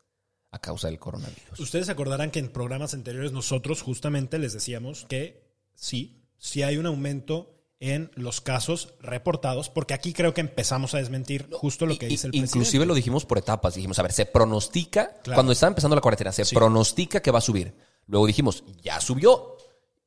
a 0.52 0.59
causa 0.59 0.88
del 0.88 0.99
coronavirus. 0.99 1.59
Ustedes 1.61 1.88
acordarán 1.88 2.30
que 2.30 2.38
en 2.40 2.49
programas 2.49 2.95
anteriores 2.95 3.33
nosotros 3.33 3.83
justamente 3.83 4.38
les 4.38 4.52
decíamos 4.52 5.07
que 5.09 5.42
sí, 5.75 6.23
sí 6.38 6.62
hay 6.62 6.76
un 6.76 6.87
aumento 6.87 7.54
en 7.78 8.11
los 8.14 8.40
casos 8.42 8.92
reportados, 9.00 9.71
porque 9.71 9.95
aquí 9.95 10.12
creo 10.12 10.35
que 10.35 10.42
empezamos 10.42 10.92
a 10.95 10.99
desmentir 10.99 11.49
justo 11.52 11.87
lo 11.87 11.97
que 11.97 12.09
dice 12.09 12.26
el 12.26 12.35
Inclusive 12.35 12.61
presidente. 12.62 12.87
lo 12.87 12.95
dijimos 12.95 13.25
por 13.25 13.38
etapas. 13.38 13.75
Dijimos, 13.75 13.99
a 13.99 14.02
ver, 14.02 14.12
se 14.12 14.26
pronostica, 14.26 15.16
Claro. 15.23 15.37
cuando 15.37 15.52
estaba 15.52 15.69
empezando 15.69 15.95
la 15.97 16.02
cuarentena, 16.02 16.30
se 16.33 16.45
Sí. 16.45 16.54
pronostica 16.54 17.21
que 17.23 17.30
va 17.30 17.38
a 17.38 17.42
subir. 17.42 17.75
Luego 18.07 18.26
dijimos, 18.26 18.64
ya 18.83 19.00
subió. 19.00 19.57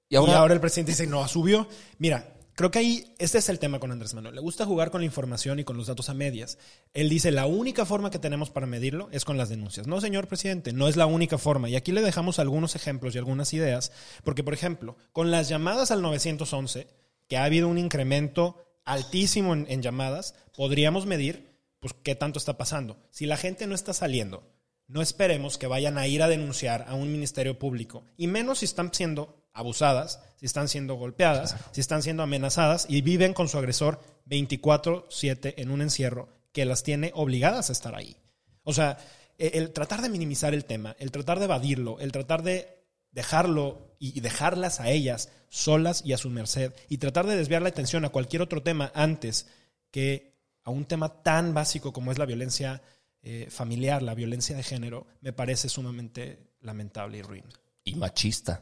Y 0.08 0.14
Y 0.14 0.18
ahora, 0.18 0.38
ahora, 0.38 0.54
el 0.54 0.60
presidente 0.60 0.92
dice, 0.92 1.08
no, 1.08 1.28
subió. 1.28 1.68
Mira, 1.98 2.36
creo 2.56 2.72
que 2.72 2.80
ahí, 2.80 3.14
este 3.18 3.38
es 3.38 3.50
el 3.50 3.60
tema 3.60 3.80
con 3.80 3.92
Andrés 3.92 4.14
Manuel. 4.14 4.36
Le 4.36 4.42
gusta 4.42 4.66
jugar 4.66 4.92
con 4.92 5.02
la 5.02 5.06
información 5.06 5.60
y 5.60 5.64
con 5.64 5.78
los 5.78 5.88
datos 5.88 6.10
a 6.10 6.14
medias. 6.14 6.58
Él 6.94 7.10
dice, 7.10 7.32
la 7.32 7.46
única 7.46 7.86
forma 7.86 8.12
que 8.12 8.20
tenemos 8.20 8.50
para 8.50 8.68
medirlo 8.68 9.10
es 9.12 9.26
con 9.26 9.38
las 9.38 9.50
denuncias. 9.50 9.88
No, 9.88 10.02
señor 10.02 10.28
presidente, 10.28 10.74
no 10.74 10.88
es 10.88 10.96
la 10.96 11.06
única 11.06 11.38
forma. 11.38 11.70
Y 11.70 11.76
aquí 11.76 11.92
le 11.92 12.02
dejamos 12.02 12.40
algunos 12.40 12.76
ejemplos 12.76 13.16
y 13.16 13.18
algunas 13.18 13.54
ideas, 13.54 13.92
porque, 14.24 14.44
por 14.44 14.54
ejemplo, 14.54 14.98
con 15.12 15.32
las 15.32 15.50
llamadas 15.50 15.92
al 15.92 16.02
911, 16.02 16.88
que 17.28 17.38
ha 17.38 17.46
habido 17.46 17.68
un 17.68 17.78
incremento 17.78 18.58
altísimo 18.86 19.54
en, 19.54 19.82
llamadas, 19.82 20.36
podríamos 20.56 21.06
medir 21.06 21.58
pues, 21.80 21.94
qué 22.04 22.16
tanto 22.16 22.40
está 22.40 22.58
pasando. 22.58 22.98
Si 23.12 23.26
la 23.26 23.38
gente 23.38 23.68
no 23.68 23.76
está 23.76 23.94
saliendo, 23.94 24.44
no 24.88 25.02
esperemos 25.02 25.58
que 25.58 25.68
vayan 25.68 25.98
a 25.98 26.08
ir 26.08 26.22
a 26.22 26.28
denunciar 26.28 26.86
a 26.88 26.96
un 26.96 27.12
ministerio 27.12 27.58
público, 27.58 28.04
y 28.18 28.28
menos 28.28 28.60
si 28.60 28.66
están 28.66 28.94
siendo 28.94 29.43
abusadas, 29.54 30.20
si 30.38 30.46
están 30.46 30.68
siendo 30.68 30.96
golpeadas, 30.96 31.56
si 31.72 31.82
están 31.82 32.04
siendo 32.04 32.24
amenazadas 32.24 32.86
y 32.90 33.02
viven 33.02 33.34
con 33.34 33.48
su 33.48 33.58
agresor 33.58 34.02
24/7 34.26 35.56
en 35.58 35.72
un 35.72 35.82
encierro 35.82 36.30
que 36.52 36.66
las 36.66 36.84
tiene 36.84 37.12
obligadas 37.16 37.70
a 37.70 37.74
estar 37.74 37.96
ahí. 37.96 38.18
O 38.64 38.74
sea, 38.74 38.98
e- 39.38 39.52
el 39.56 39.72
tratar 39.72 40.02
de 40.02 40.10
minimizar 40.10 40.54
el 40.54 40.66
tema, 40.66 40.96
el 41.00 41.12
tratar 41.12 41.40
de 41.40 41.46
evadirlo, 41.46 42.00
el 42.00 42.12
tratar 42.12 42.44
de 42.44 42.84
dejarlo 43.12 43.96
y 44.00 44.18
y 44.18 44.20
dejarlas 44.20 44.82
a 44.82 44.90
ellas 44.90 45.30
solas 45.48 46.02
y 46.04 46.12
a 46.12 46.18
su 46.18 46.30
merced 46.30 46.74
y 46.90 46.98
tratar 46.98 47.26
de 47.26 47.38
desviar 47.38 47.62
la 47.62 47.70
atención 47.70 48.04
a 48.04 48.10
cualquier 48.10 48.42
otro 48.42 48.62
tema 48.62 48.92
antes 48.96 49.48
que 49.92 50.34
a 50.64 50.72
un 50.72 50.86
tema 50.86 51.22
tan 51.22 51.54
básico 51.54 51.94
como 51.94 52.12
es 52.12 52.18
la 52.18 52.26
violencia 52.26 52.82
eh, 53.22 53.48
familiar, 53.50 54.02
la 54.02 54.16
violencia 54.16 54.58
de 54.58 54.64
género, 54.64 55.08
me 55.22 55.32
parece 55.32 55.70
sumamente 55.70 56.52
lamentable 56.60 57.20
y 57.20 57.22
ruin. 57.22 57.46
Y 57.86 57.96
machista. 57.96 58.62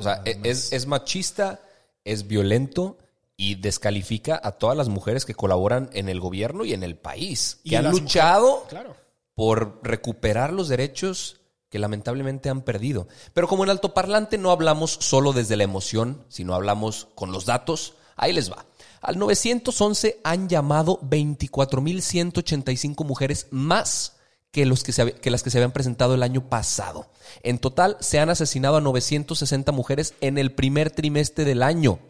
O 0.00 0.02
sea, 0.02 0.22
e, 0.24 0.38
es, 0.44 0.72
es 0.72 0.86
machista, 0.86 1.60
es 2.04 2.26
violento 2.26 2.98
y 3.36 3.54
descalifica 3.54 4.40
a 4.42 4.52
todas 4.52 4.76
las 4.76 4.88
mujeres 4.88 5.24
que 5.24 5.34
colaboran 5.34 5.88
en 5.92 6.08
el 6.08 6.20
gobierno 6.20 6.64
y 6.64 6.72
en 6.74 6.82
el 6.82 6.96
país, 6.96 7.60
Y 7.62 7.70
que 7.70 7.76
han 7.76 7.84
las 7.84 7.92
luchado 7.92 8.66
Claro. 8.68 8.96
por 9.34 9.80
recuperar 9.82 10.52
los 10.52 10.68
derechos 10.68 11.40
que 11.70 11.78
lamentablemente 11.78 12.50
han 12.50 12.62
perdido. 12.62 13.06
Pero 13.32 13.48
como 13.48 13.64
en 13.64 13.70
altoparlante 13.70 14.38
no 14.38 14.50
hablamos 14.50 14.98
solo 15.00 15.32
desde 15.32 15.56
la 15.56 15.64
emoción, 15.64 16.24
sino 16.28 16.54
hablamos 16.54 17.08
con 17.14 17.32
los 17.32 17.46
datos, 17.46 17.94
ahí 18.16 18.32
les 18.32 18.50
va. 18.50 18.66
Al 19.00 19.18
911 19.18 20.20
han 20.24 20.48
llamado 20.48 21.00
24.185 21.00 23.04
mujeres 23.04 23.46
más 23.50 24.16
que, 24.50 24.66
los 24.66 24.82
que, 24.82 24.92
se 24.92 25.12
que 25.12 25.30
las 25.30 25.42
que 25.42 25.50
se 25.50 25.58
habían 25.58 25.72
presentado 25.72 26.14
el 26.14 26.22
año 26.22 26.48
pasado. 26.48 27.10
En 27.42 27.58
total 27.58 27.96
se 28.00 28.18
han 28.18 28.30
asesinado 28.30 28.76
a 28.76 28.80
960 28.80 29.72
mujeres 29.72 30.14
en 30.20 30.38
el 30.38 30.52
primer 30.52 30.90
trimestre 30.90 31.44
del 31.44 31.62
año. 31.62 32.00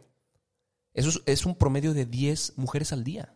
Eso 0.94 1.11
es, 1.11 1.23
es 1.26 1.47
un 1.47 1.54
promedio 1.54 1.94
de 1.94 2.06
10 2.06 2.54
mujeres 2.56 2.92
al 2.92 3.04
día. 3.04 3.32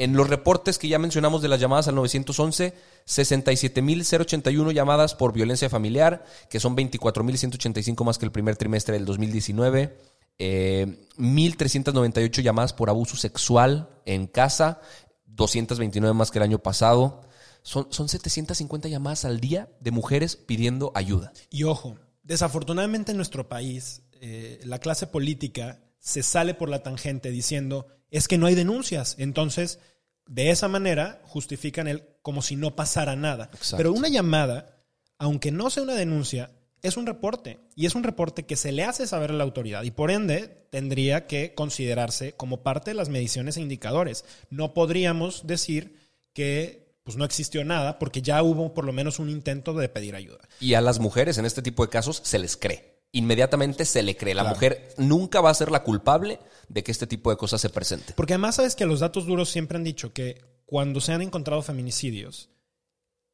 En 0.00 0.14
los 0.14 0.30
reportes 0.30 0.78
que 0.78 0.88
ya 0.88 0.98
mencionamos 0.98 1.42
de 1.42 1.48
las 1.48 1.60
llamadas 1.60 1.86
al 1.88 1.94
911, 1.94 2.72
67.081 3.06 4.72
llamadas 4.72 5.14
por 5.14 5.34
violencia 5.34 5.68
familiar, 5.68 6.24
que 6.48 6.58
son 6.58 6.74
24.185 6.74 8.02
más 8.02 8.16
que 8.16 8.24
el 8.24 8.32
primer 8.32 8.56
trimestre 8.56 8.94
del 8.94 9.04
2019. 9.04 9.98
Eh, 10.38 11.06
1.398 11.18 12.40
llamadas 12.40 12.72
por 12.72 12.88
abuso 12.88 13.18
sexual 13.18 13.90
en 14.06 14.26
casa, 14.26 14.80
229 15.26 16.14
más 16.14 16.30
que 16.30 16.38
el 16.38 16.44
año 16.44 16.60
pasado. 16.60 17.20
Son, 17.62 17.86
son 17.90 18.08
750 18.08 18.88
llamadas 18.88 19.24
al 19.24 19.40
día 19.40 19.68
de 19.80 19.90
mujeres 19.90 20.36
pidiendo 20.36 20.92
ayuda. 20.94 21.32
Y 21.50 21.64
ojo, 21.64 21.98
desafortunadamente 22.22 23.12
en 23.12 23.16
nuestro 23.16 23.48
país, 23.48 24.02
eh, 24.20 24.60
la 24.64 24.78
clase 24.78 25.06
política 25.06 25.80
se 25.98 26.22
sale 26.22 26.54
por 26.54 26.68
la 26.68 26.82
tangente 26.82 27.30
diciendo 27.30 27.86
es 28.10 28.28
que 28.28 28.38
no 28.38 28.46
hay 28.46 28.54
denuncias. 28.54 29.14
Entonces, 29.18 29.78
de 30.26 30.50
esa 30.50 30.68
manera 30.68 31.20
justifican 31.24 31.88
el 31.88 32.04
como 32.22 32.42
si 32.42 32.56
no 32.56 32.76
pasara 32.76 33.16
nada. 33.16 33.50
Exacto. 33.52 33.76
Pero 33.78 33.92
una 33.92 34.08
llamada, 34.08 34.76
aunque 35.18 35.50
no 35.50 35.70
sea 35.70 35.82
una 35.82 35.94
denuncia, 35.94 36.50
es 36.82 36.96
un 36.96 37.06
reporte. 37.06 37.60
Y 37.74 37.86
es 37.86 37.94
un 37.94 38.02
reporte 38.02 38.44
que 38.44 38.56
se 38.56 38.72
le 38.72 38.84
hace 38.84 39.06
saber 39.06 39.30
a 39.30 39.34
la 39.34 39.44
autoridad. 39.44 39.82
Y 39.82 39.90
por 39.90 40.10
ende, 40.10 40.66
tendría 40.70 41.26
que 41.26 41.54
considerarse 41.54 42.32
como 42.32 42.62
parte 42.62 42.90
de 42.90 42.94
las 42.94 43.08
mediciones 43.08 43.56
e 43.56 43.62
indicadores. 43.62 44.24
No 44.50 44.74
podríamos 44.74 45.46
decir 45.46 45.96
que 46.32 46.89
pues, 47.10 47.18
no 47.18 47.24
existió 47.24 47.64
nada 47.64 47.98
porque 47.98 48.22
ya 48.22 48.42
hubo 48.42 48.72
por 48.74 48.84
lo 48.84 48.92
menos 48.92 49.18
un 49.18 49.28
intento 49.30 49.72
de 49.74 49.88
pedir 49.88 50.14
ayuda. 50.14 50.40
Y 50.60 50.74
a 50.74 50.80
las 50.80 50.98
mujeres 50.98 51.38
en 51.38 51.44
este 51.46 51.62
tipo 51.62 51.84
de 51.84 51.90
casos 51.90 52.20
se 52.24 52.38
les 52.38 52.56
cree. 52.56 53.00
Inmediatamente 53.12 53.84
se 53.84 54.02
le 54.04 54.16
cree. 54.16 54.34
La 54.34 54.44
mujer 54.44 54.94
nunca 54.96 55.40
va 55.40 55.50
a 55.50 55.54
ser 55.54 55.70
la 55.72 55.82
culpable 55.82 56.38
de 56.68 56.84
que 56.84 56.92
este 56.92 57.06
tipo 57.08 57.30
de 57.30 57.36
cosas 57.36 57.60
se 57.60 57.68
presenten. 57.70 58.14
Porque 58.16 58.34
además 58.34 58.54
sabes 58.56 58.76
que 58.76 58.86
los 58.86 59.00
datos 59.00 59.26
duros 59.26 59.48
siempre 59.50 59.76
han 59.76 59.84
dicho 59.84 60.12
que 60.12 60.40
cuando 60.64 61.00
se 61.00 61.12
han 61.12 61.20
encontrado 61.20 61.60
feminicidios, 61.62 62.50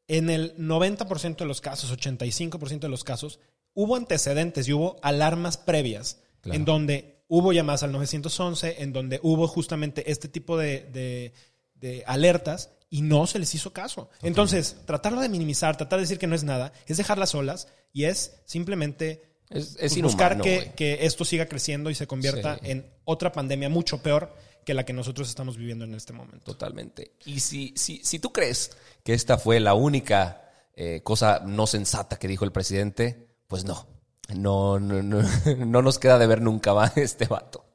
en 0.08 0.30
el 0.30 0.56
90% 0.56 1.36
de 1.36 1.44
los 1.46 1.60
casos, 1.60 1.92
85% 1.92 2.80
de 2.80 2.88
los 2.88 3.04
casos, 3.04 3.40
hubo 3.74 3.96
antecedentes 3.96 4.66
y 4.68 4.72
hubo 4.72 4.96
alarmas 5.02 5.56
previas 5.58 6.20
Claro. 6.40 6.56
en 6.56 6.64
donde 6.64 7.24
hubo 7.28 7.52
llamadas 7.52 7.82
al 7.82 7.92
911, 7.92 8.76
en 8.82 8.92
donde 8.92 9.18
hubo 9.22 9.48
justamente 9.48 10.10
este 10.10 10.28
tipo 10.28 10.56
de, 10.56 10.82
de- 10.92 11.32
de 11.74 12.04
alertas 12.06 12.70
y 12.88 13.02
no 13.02 13.26
se 13.26 13.38
les 13.38 13.54
hizo 13.54 13.72
caso. 13.72 14.10
Entonces, 14.22 14.76
tratarlo 14.86 15.20
de 15.20 15.28
minimizar, 15.28 15.76
tratar 15.76 15.98
de 15.98 16.02
decir 16.04 16.18
que 16.18 16.26
no 16.26 16.34
es 16.34 16.44
nada, 16.44 16.72
es 16.86 16.96
dejarlas 16.96 17.30
solas 17.30 17.68
y 17.92 18.04
es 18.04 18.40
simplemente 18.44 19.22
Es, 19.50 19.76
es 19.80 19.92
pues, 19.92 20.02
buscar 20.02 20.32
inhumano, 20.32 20.44
que, 20.44 20.72
que 20.76 21.06
esto 21.06 21.24
siga 21.24 21.46
creciendo 21.46 21.90
y 21.90 21.94
se 21.94 22.06
convierta 22.06 22.58
Sí. 22.60 22.70
en 22.70 22.90
otra 23.04 23.32
pandemia 23.32 23.68
mucho 23.68 24.02
peor 24.02 24.34
que 24.64 24.74
la 24.74 24.84
que 24.84 24.92
nosotros 24.92 25.28
estamos 25.28 25.56
viviendo 25.56 25.84
en 25.84 25.94
este 25.94 26.12
momento. 26.12 26.44
Totalmente. 26.44 27.12
Y 27.24 27.38
si, 27.40 27.72
si, 27.76 28.02
si 28.04 28.18
tú 28.18 28.32
crees 28.32 28.76
que 29.04 29.14
esta 29.14 29.38
fue 29.38 29.60
la 29.60 29.74
única 29.74 30.50
eh, 30.74 31.00
cosa 31.04 31.40
no 31.44 31.66
sensata 31.68 32.18
que 32.18 32.26
dijo 32.28 32.44
el 32.44 32.52
presidente, 32.52 33.28
pues 33.46 33.64
no. 33.64 33.86
No, 34.34 34.80
no, 34.80 35.02
no, 35.04 35.22
no 35.58 35.82
nos 35.82 35.98
queda 36.00 36.18
de 36.18 36.26
ver 36.26 36.42
nunca 36.42 36.74
más 36.74 36.96
este 36.98 37.26
vato. 37.26 37.66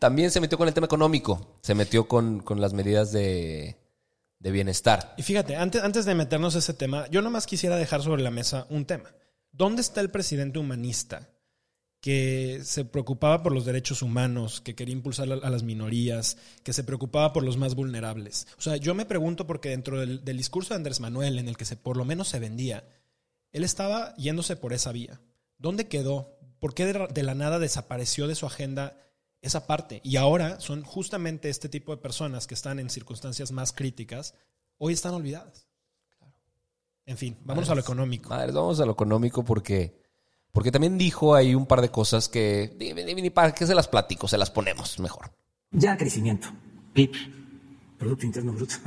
También 0.00 0.32
se 0.32 0.40
metió 0.40 0.58
con 0.58 0.66
el 0.66 0.74
tema 0.74 0.86
económico. 0.86 1.58
Se 1.62 1.76
metió 1.76 2.08
con, 2.08 2.40
con 2.40 2.60
las 2.60 2.72
medidas 2.72 3.12
de, 3.12 3.76
de 4.40 4.50
bienestar. 4.50 5.14
Y 5.16 5.22
fíjate, 5.22 5.54
antes, 5.54 5.82
antes 5.82 6.04
de 6.06 6.14
meternos 6.14 6.56
a 6.56 6.58
ese 6.58 6.74
tema, 6.74 7.06
yo 7.10 7.22
nomás 7.22 7.46
quisiera 7.46 7.76
dejar 7.76 8.02
sobre 8.02 8.22
la 8.22 8.30
mesa 8.30 8.66
un 8.70 8.86
tema. 8.86 9.14
¿Dónde 9.52 9.82
está 9.82 10.00
el 10.00 10.10
presidente 10.10 10.58
humanista 10.58 11.28
que 12.00 12.62
se 12.64 12.86
preocupaba 12.86 13.42
por 13.42 13.52
los 13.52 13.66
derechos 13.66 14.00
humanos, 14.00 14.62
que 14.62 14.74
quería 14.74 14.94
impulsar 14.94 15.30
a 15.30 15.50
las 15.50 15.62
minorías, 15.62 16.38
que 16.64 16.72
se 16.72 16.84
preocupaba 16.84 17.34
por 17.34 17.44
los 17.44 17.58
más 17.58 17.74
vulnerables? 17.74 18.48
O 18.58 18.62
sea, 18.62 18.76
yo 18.76 18.94
me 18.94 19.04
pregunto 19.04 19.46
porque 19.46 19.68
dentro 19.68 20.00
del, 20.00 20.24
discurso 20.24 20.70
de 20.70 20.76
Andrés 20.76 21.00
Manuel, 21.00 21.38
en 21.38 21.48
el 21.48 21.58
que 21.58 21.66
se, 21.66 21.76
por 21.76 21.98
lo 21.98 22.06
menos 22.06 22.28
se 22.28 22.38
vendía, 22.38 22.88
él 23.52 23.62
estaba 23.62 24.16
yéndose 24.16 24.56
por 24.56 24.72
esa 24.72 24.92
vía. 24.92 25.20
¿Dónde 25.58 25.88
quedó? 25.88 26.38
¿Por 26.60 26.72
qué 26.72 26.86
de 26.86 27.22
la 27.22 27.34
nada 27.34 27.58
desapareció 27.58 28.26
de 28.26 28.34
su 28.34 28.46
agenda 28.46 28.96
esa 29.42 29.66
parte? 29.66 30.00
Y 30.04 30.16
ahora 30.16 30.60
son 30.60 30.82
justamente 30.82 31.48
este 31.48 31.68
tipo 31.68 31.94
de 31.94 32.02
personas 32.02 32.46
que 32.46 32.54
están 32.54 32.78
en 32.78 32.90
circunstancias 32.90 33.52
más 33.52 33.72
críticas, 33.72 34.34
hoy 34.78 34.92
están 34.92 35.14
olvidadas. 35.14 35.66
En 37.06 37.16
fin, 37.16 37.36
vámonos 37.44 37.70
a 37.70 37.74
lo 37.74 37.80
económico. 37.80 38.30
Madres, 38.30 38.54
vamos 38.54 38.78
a 38.80 38.86
lo 38.86 38.92
económico 38.92 39.44
porque, 39.44 40.00
porque 40.52 40.70
también 40.70 40.96
dijo 40.96 41.34
ahí 41.34 41.54
un 41.54 41.66
par 41.66 41.80
de 41.80 41.90
cosas 41.90 42.28
que 42.28 42.76
ni 42.78 43.30
para 43.30 43.52
qué 43.52 43.66
se 43.66 43.74
las 43.74 43.88
platico, 43.88 44.28
se 44.28 44.38
las 44.38 44.50
ponemos 44.50 44.98
mejor. 45.00 45.32
Ya 45.72 45.96
crecimiento, 45.96 46.48
PIB, 46.92 47.12
Producto 47.98 48.26
Interno 48.26 48.52
Bruto. 48.52 48.74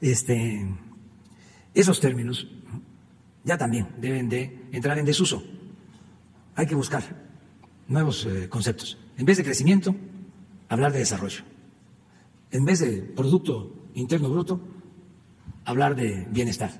Este, 0.00 0.66
esos 1.74 2.00
términos 2.00 2.48
ya 3.44 3.56
también 3.56 3.88
deben 3.98 4.28
de 4.28 4.66
entrar 4.72 4.98
en 4.98 5.04
desuso. 5.04 5.44
Hay 6.56 6.66
que 6.66 6.74
buscar 6.74 7.04
nuevos 7.86 8.26
eh, 8.26 8.48
conceptos. 8.48 8.98
En 9.22 9.26
vez 9.26 9.36
de 9.36 9.44
crecimiento, 9.44 9.94
hablar 10.68 10.92
de 10.92 10.98
desarrollo. 10.98 11.44
En 12.50 12.64
vez 12.64 12.80
de 12.80 13.02
Producto 13.02 13.72
Interno 13.94 14.28
Bruto, 14.28 14.60
hablar 15.64 15.94
de 15.94 16.26
bienestar. 16.30 16.72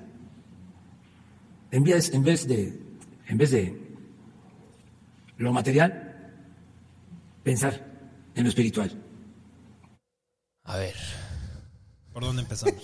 En 1.71 1.85
vez, 1.85 2.13
en 2.13 2.21
vez 2.21 2.45
de, 2.45 2.81
en 3.27 3.37
vez 3.37 3.51
de 3.51 3.81
lo 5.37 5.53
material, 5.53 6.33
pensar 7.43 7.87
en 8.35 8.43
lo 8.43 8.49
espiritual. 8.49 8.91
A 10.65 10.75
ver. 10.75 10.97
¿Por 12.11 12.23
dónde 12.23 12.41
empezamos? 12.41 12.75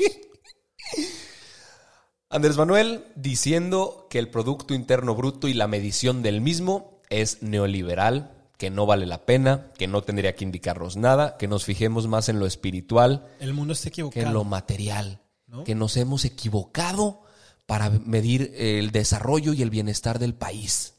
Andrés 2.30 2.56
Manuel 2.56 3.04
diciendo 3.18 4.08
que 4.10 4.20
el 4.20 4.30
Producto 4.30 4.74
Interno 4.74 5.16
Bruto 5.16 5.50
y 5.50 5.54
la 5.54 5.68
medición 5.68 6.24
del 6.24 6.40
mismo 6.40 7.02
es 7.10 7.44
neoliberal, 7.44 8.39
que 8.60 8.70
no 8.70 8.86
vale 8.86 9.06
la 9.08 9.26
pena, 9.26 9.72
que 9.78 9.88
no 9.88 10.04
tendría 10.04 10.36
que 10.36 10.44
indicarnos 10.44 10.98
nada, 10.98 11.38
que 11.38 11.48
nos 11.48 11.64
fijemos 11.64 12.08
más 12.08 12.28
en 12.28 12.40
lo 12.40 12.46
espiritual 12.46 13.26
El 13.40 13.54
mundo 13.54 13.72
está 13.74 13.86
que 13.86 14.02
equivocado. 14.02 14.28
en 14.28 14.34
lo 14.34 14.44
material, 14.44 15.22
¿No? 15.48 15.64
que 15.64 15.74
nos 15.76 15.96
hemos 15.96 16.26
equivocado 16.26 17.22
para 17.66 17.90
medir 17.90 18.54
el 18.58 18.92
desarrollo 18.92 19.54
y 19.54 19.62
el 19.62 19.70
bienestar 19.70 20.20
del 20.20 20.34
país. 20.36 20.96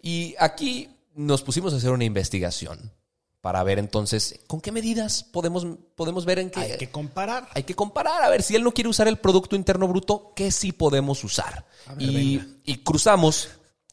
Y 0.00 0.36
aquí 0.38 0.88
nos 1.14 1.42
pusimos 1.42 1.74
a 1.74 1.78
hacer 1.78 1.90
una 1.90 2.04
investigación 2.04 2.92
para 3.40 3.62
ver 3.64 3.78
entonces 3.80 4.38
con 4.46 4.60
qué 4.60 4.70
medidas 4.70 5.24
podemos, 5.24 5.66
podemos 5.96 6.24
ver 6.26 6.38
en 6.38 6.50
qué 6.50 6.60
Hay 6.60 6.76
que 6.78 6.90
comparar. 6.90 7.48
hay 7.54 7.64
que 7.64 7.74
comparar. 7.74 8.22
A 8.22 8.28
ver, 8.28 8.42
si 8.44 8.54
él 8.54 8.62
no 8.62 8.72
quiere 8.72 8.88
usar 8.88 9.08
el 9.08 9.16
Producto 9.18 9.56
Interno 9.56 9.88
Bruto, 9.88 10.32
¿qué 10.36 10.52
sí 10.52 10.70
podemos 10.72 11.24
usar? 11.24 11.66
y, 11.98 12.40
y 12.64 12.76
cruzamos 12.84 13.48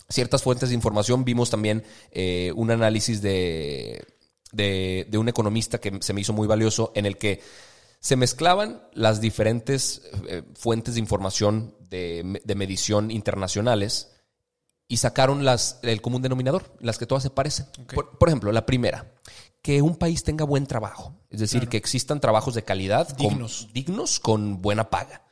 ciertas 0.09 0.43
fuentes 0.43 0.69
de 0.69 0.75
información. 0.75 1.25
Vimos 1.25 1.49
también 1.49 1.83
eh, 2.11 2.51
un 2.55 2.71
análisis 2.71 3.21
de, 3.21 4.05
de, 4.51 5.07
de 5.09 5.17
un 5.17 5.29
economista 5.29 5.79
que 5.79 5.97
se 6.01 6.13
me 6.13 6.21
hizo 6.21 6.33
muy 6.33 6.47
valioso, 6.47 6.91
en 6.95 7.05
el 7.05 7.17
que 7.17 7.41
se 7.99 8.15
mezclaban 8.15 8.81
las 8.93 9.19
diferentes 9.21 10.03
eh, 10.27 10.43
fuentes 10.55 10.93
de 10.93 10.99
información 10.99 11.75
de, 11.89 12.39
de 12.43 12.55
medición 12.55 13.11
internacionales 13.11 14.13
y 14.87 14.97
sacaron 14.97 15.43
las, 15.43 15.79
el 15.81 16.01
común 16.01 16.21
denominador, 16.21 16.71
las 16.79 16.97
que 16.97 17.05
todas 17.05 17.23
se 17.23 17.29
parecen. 17.29 17.65
Por, 17.93 18.17
por 18.17 18.29
ejemplo, 18.29 18.51
la 18.53 18.65
primera, 18.65 19.13
que 19.61 19.81
un 19.81 19.97
país 19.97 20.23
tenga 20.23 20.45
buen 20.45 20.65
trabajo, 20.67 21.19
es 21.29 21.41
decir, 21.41 21.67
que 21.67 21.75
existan 21.75 22.21
trabajos 22.21 22.53
de 22.53 22.63
calidad 22.63 23.09
con- 23.09 23.27
Dignos. 23.29 23.67
dignos 23.73 24.19
con 24.21 24.61
buena 24.61 24.89
paga. 24.89 25.23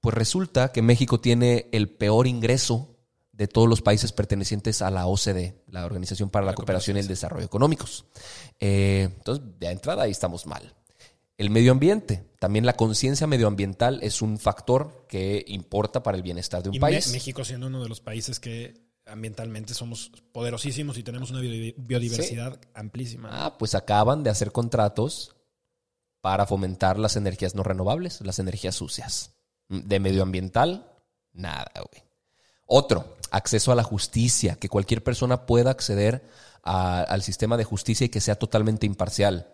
Pues 0.00 0.14
resulta 0.14 0.70
que 0.70 0.82
México 0.82 1.18
tiene 1.18 1.68
el 1.72 1.88
peor 1.88 2.26
ingreso 2.26 2.93
de 3.36 3.48
todos 3.48 3.68
los 3.68 3.82
países 3.82 4.12
pertenecientes 4.12 4.80
a 4.80 4.90
la 4.90 5.06
OCDE, 5.06 5.62
la 5.68 5.84
Organización 5.84 6.30
para 6.30 6.46
la, 6.46 6.54
Cooperación 6.54 6.96
y 6.96 7.00
el 7.00 7.08
Desarrollo 7.08 7.44
Económicos. 7.44 8.04
Eh, 8.60 9.08
entonces, 9.16 9.44
de 9.58 9.70
entrada 9.70 10.04
ahí 10.04 10.12
estamos 10.12 10.46
mal. 10.46 10.72
El 11.36 11.50
medio 11.50 11.72
ambiente. 11.72 12.24
También 12.38 12.64
la 12.64 12.74
conciencia 12.74 13.26
medioambiental 13.26 13.98
es 14.02 14.22
un 14.22 14.38
factor 14.38 15.06
que 15.08 15.44
importa 15.48 16.02
para 16.02 16.16
el 16.16 16.22
bienestar 16.22 16.62
de 16.62 16.68
un 16.68 16.76
Y 16.76 16.78
país. 16.78 17.10
México 17.10 17.44
siendo 17.44 17.66
uno 17.66 17.82
de 17.82 17.88
los 17.88 18.00
países 18.00 18.38
que 18.38 18.74
ambientalmente 19.06 19.74
somos 19.74 20.12
poderosísimos 20.32 20.96
y 20.96 21.02
tenemos 21.02 21.30
una 21.30 21.40
biodi- 21.40 21.74
biodiversidad 21.76 22.58
amplísima. 22.72 23.30
Ah, 23.32 23.58
pues 23.58 23.74
acaban 23.74 24.22
de 24.22 24.30
hacer 24.30 24.52
contratos 24.52 25.34
para 26.20 26.46
fomentar 26.46 26.98
las 27.00 27.16
energías 27.16 27.54
no 27.56 27.64
renovables, 27.64 28.20
las 28.20 28.38
energías 28.38 28.76
sucias. 28.76 29.34
De 29.68 29.98
medioambiental, 29.98 30.90
nada, 31.32 31.70
güey. 31.74 32.04
Otro, 32.66 33.16
acceso 33.36 33.72
a 33.72 33.74
la 33.74 33.82
justicia, 33.82 34.56
que 34.56 34.68
cualquier 34.68 35.02
persona 35.02 35.46
pueda 35.46 35.70
acceder 35.70 36.24
a- 36.62 37.02
al 37.02 37.22
sistema 37.22 37.56
de 37.56 37.64
justicia 37.64 38.04
y 38.06 38.08
que 38.08 38.20
sea 38.20 38.36
totalmente 38.36 38.86
imparcial. 38.86 39.48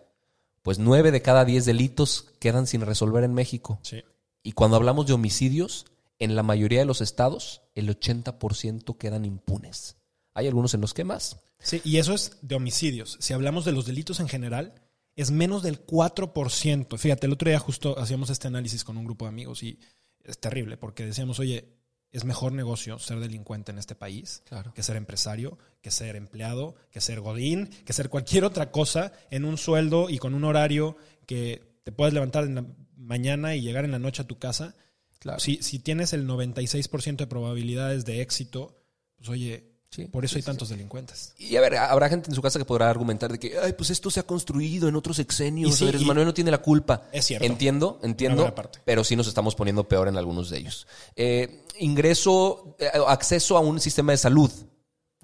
Pues 0.61 0.77
nueve 0.79 1.11
de 1.11 1.21
cada 1.21 1.43
diez 1.45 1.65
delitos 1.65 2.27
quedan 2.39 2.67
sin 2.67 2.81
resolver 2.81 3.23
en 3.23 3.33
México. 3.33 3.79
Sí. 3.81 4.03
Y 4.43 4.51
cuando 4.53 4.77
hablamos 4.77 5.07
de 5.07 5.13
homicidios, 5.13 5.85
en 6.19 6.35
la 6.35 6.43
mayoría 6.43 6.79
de 6.79 6.85
los 6.85 7.01
estados, 7.01 7.61
el 7.73 7.89
80% 7.89 8.97
quedan 8.97 9.25
impunes. 9.25 9.95
Hay 10.33 10.47
algunos 10.47 10.73
en 10.73 10.81
los 10.81 10.93
que 10.93 11.03
más. 11.03 11.37
Sí, 11.59 11.81
y 11.83 11.97
eso 11.97 12.13
es 12.13 12.37
de 12.41 12.55
homicidios. 12.55 13.17
Si 13.19 13.33
hablamos 13.33 13.65
de 13.65 13.71
los 13.71 13.85
delitos 13.85 14.19
en 14.19 14.27
general, 14.27 14.73
es 15.15 15.31
menos 15.31 15.63
del 15.63 15.83
4%. 15.85 16.97
Fíjate, 16.97 17.25
el 17.27 17.33
otro 17.33 17.49
día 17.49 17.59
justo 17.59 17.97
hacíamos 17.99 18.29
este 18.29 18.47
análisis 18.47 18.83
con 18.83 18.97
un 18.97 19.05
grupo 19.05 19.25
de 19.25 19.29
amigos 19.29 19.63
y 19.63 19.79
es 20.23 20.37
terrible 20.39 20.77
porque 20.77 21.05
decíamos, 21.05 21.39
oye, 21.39 21.80
es 22.11 22.25
mejor 22.25 22.51
negocio 22.51 22.99
ser 22.99 23.19
delincuente 23.19 23.71
en 23.71 23.77
este 23.77 23.95
país 23.95 24.43
Claro. 24.45 24.73
que 24.73 24.83
ser 24.83 24.95
empresario, 24.97 25.57
que 25.81 25.91
ser 25.91 26.15
empleado, 26.15 26.75
que 26.91 27.01
ser 27.01 27.21
godín, 27.21 27.67
que 27.85 27.93
ser 27.93 28.09
cualquier 28.09 28.43
otra 28.43 28.71
cosa 28.71 29.13
en 29.29 29.45
un 29.45 29.57
sueldo 29.57 30.09
y 30.09 30.17
con 30.17 30.33
un 30.33 30.43
horario 30.43 30.97
que 31.25 31.79
te 31.83 31.91
puedes 31.91 32.13
levantar 32.13 32.43
en 32.43 32.55
la 32.55 32.65
mañana 32.97 33.55
y 33.55 33.61
llegar 33.61 33.85
en 33.85 33.91
la 33.91 33.99
noche 33.99 34.21
a 34.21 34.27
tu 34.27 34.37
casa. 34.37 34.75
Claro. 35.19 35.39
Si, 35.39 35.57
si 35.63 35.79
tienes 35.79 36.13
el 36.13 36.27
96% 36.27 37.15
de 37.17 37.27
probabilidades 37.27 38.05
de 38.05 38.21
éxito, 38.21 38.77
pues 39.15 39.29
oye, 39.29 39.70
Sí, 39.93 40.05
por 40.05 40.23
eso 40.23 40.37
hay 40.37 40.41
sí, 40.41 40.45
tantos 40.45 40.69
delincuentes. 40.69 41.33
Y 41.37 41.57
a 41.57 41.61
ver, 41.61 41.75
habrá 41.75 42.07
gente 42.07 42.29
en 42.29 42.35
su 42.35 42.41
casa 42.41 42.57
que 42.57 42.63
podrá 42.63 42.89
argumentar 42.89 43.29
de 43.29 43.37
que, 43.37 43.59
ay, 43.59 43.73
pues 43.73 43.89
esto 43.89 44.09
se 44.09 44.21
ha 44.21 44.23
construido 44.23 44.87
en 44.87 44.95
otros 44.95 45.19
Y 45.19 45.23
exenios, 45.23 45.75
sí, 45.75 45.83
Andrés 45.83 46.01
y- 46.01 46.05
Manuel 46.05 46.25
no 46.27 46.33
tiene 46.33 46.49
la 46.49 46.59
culpa. 46.61 47.03
Es 47.11 47.25
cierto. 47.25 47.45
Entiendo, 47.45 47.99
entiendo, 48.01 48.53
pero 48.85 49.03
sí 49.03 49.17
nos 49.17 49.27
estamos 49.27 49.53
poniendo 49.53 49.85
peor 49.89 50.07
en 50.07 50.15
algunos 50.15 50.49
de 50.49 50.59
ellos. 50.59 50.87
Eh, 51.17 51.65
ingreso, 51.79 52.77
eh, 52.79 52.89
acceso 53.05 53.57
a 53.57 53.59
un 53.59 53.81
sistema 53.81 54.13
de 54.13 54.17
salud. 54.17 54.49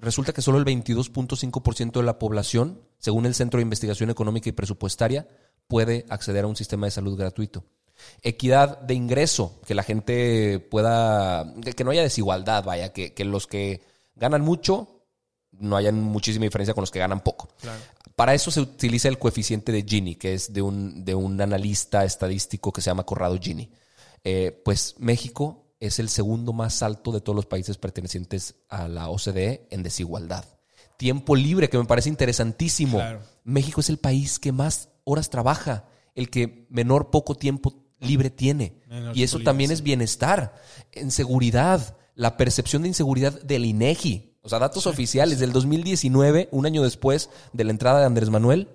Resulta 0.00 0.34
que 0.34 0.42
solo 0.42 0.58
el 0.58 0.64
22.5% 0.66 2.00
de 2.00 2.06
la 2.06 2.18
población, 2.18 2.82
según 2.98 3.24
el 3.24 3.34
Centro 3.34 3.58
de 3.58 3.62
Investigación 3.62 4.10
Económica 4.10 4.50
y 4.50 4.52
Presupuestaria, 4.52 5.26
puede 5.66 6.04
acceder 6.10 6.44
a 6.44 6.46
un 6.46 6.56
sistema 6.56 6.86
de 6.86 6.90
salud 6.90 7.16
gratuito. 7.18 7.64
Equidad 8.22 8.78
de 8.82 8.94
ingreso, 8.94 9.60
que 9.66 9.74
la 9.74 9.82
gente 9.82 10.60
pueda, 10.60 11.52
que, 11.64 11.72
que 11.72 11.84
no 11.84 11.90
haya 11.90 12.02
desigualdad, 12.02 12.64
vaya, 12.64 12.92
que, 12.92 13.14
que 13.14 13.24
los 13.24 13.46
que 13.46 13.80
ganan 14.18 14.42
mucho 14.42 14.98
no 15.60 15.76
haya 15.76 15.92
muchísima 15.92 16.44
diferencia 16.44 16.74
con 16.74 16.82
los 16.82 16.90
que 16.90 16.98
ganan 16.98 17.20
poco. 17.20 17.48
Para 18.16 18.34
eso 18.34 18.50
se 18.50 18.60
utiliza 18.60 19.08
el 19.08 19.18
coeficiente 19.18 19.72
de 19.72 19.82
Gini, 19.82 20.16
que 20.16 20.34
es 20.34 20.52
de 20.52 20.62
un, 20.62 21.04
de 21.04 21.14
un 21.14 21.40
analista 21.40 22.04
estadístico 22.04 22.72
que 22.72 22.80
se 22.80 22.90
llama 22.90 23.04
Corrado 23.04 23.38
Gini. 23.38 23.70
Eh, 24.24 24.60
pues 24.64 24.96
México 24.98 25.72
es 25.80 25.98
el 25.98 26.08
segundo 26.08 26.52
más 26.52 26.82
alto 26.82 27.12
de 27.12 27.20
todos 27.20 27.36
los 27.36 27.46
países 27.46 27.78
pertenecientes 27.78 28.56
a 28.68 28.88
la 28.88 29.08
OCDE 29.08 29.68
en 29.70 29.82
desigualdad. 29.82 30.44
Tiempo 30.96 31.36
libre, 31.36 31.68
que 31.68 31.78
me 31.78 31.84
parece 31.84 32.08
interesantísimo. 32.08 32.98
Claro. 32.98 33.20
México 33.44 33.80
es 33.80 33.88
el 33.88 33.98
país 33.98 34.40
que 34.40 34.50
más 34.50 34.88
horas 35.04 35.30
trabaja, 35.30 35.84
el 36.16 36.28
que 36.28 36.66
menor 36.70 37.10
poco 37.10 37.36
tiempo 37.36 37.84
libre 38.00 38.30
tiene. 38.30 38.80
Menor 38.88 39.16
y 39.16 39.22
eso 39.22 39.38
también 39.38 39.70
es 39.70 39.82
bienestar. 39.82 40.60
En 40.90 41.12
seguridad, 41.12 41.96
la 42.18 42.36
percepción 42.36 42.82
de 42.82 42.88
inseguridad 42.88 43.40
del 43.42 43.64
INEGI. 43.64 44.34
O 44.42 44.48
sea, 44.48 44.58
datos 44.58 44.88
oficiales 44.88 45.38
del 45.38 45.52
2019, 45.52 46.48
un 46.50 46.66
año 46.66 46.82
después 46.82 47.30
de 47.52 47.62
la 47.62 47.70
entrada 47.70 48.00
de 48.00 48.06
Andrés 48.06 48.28
Manuel, 48.28 48.68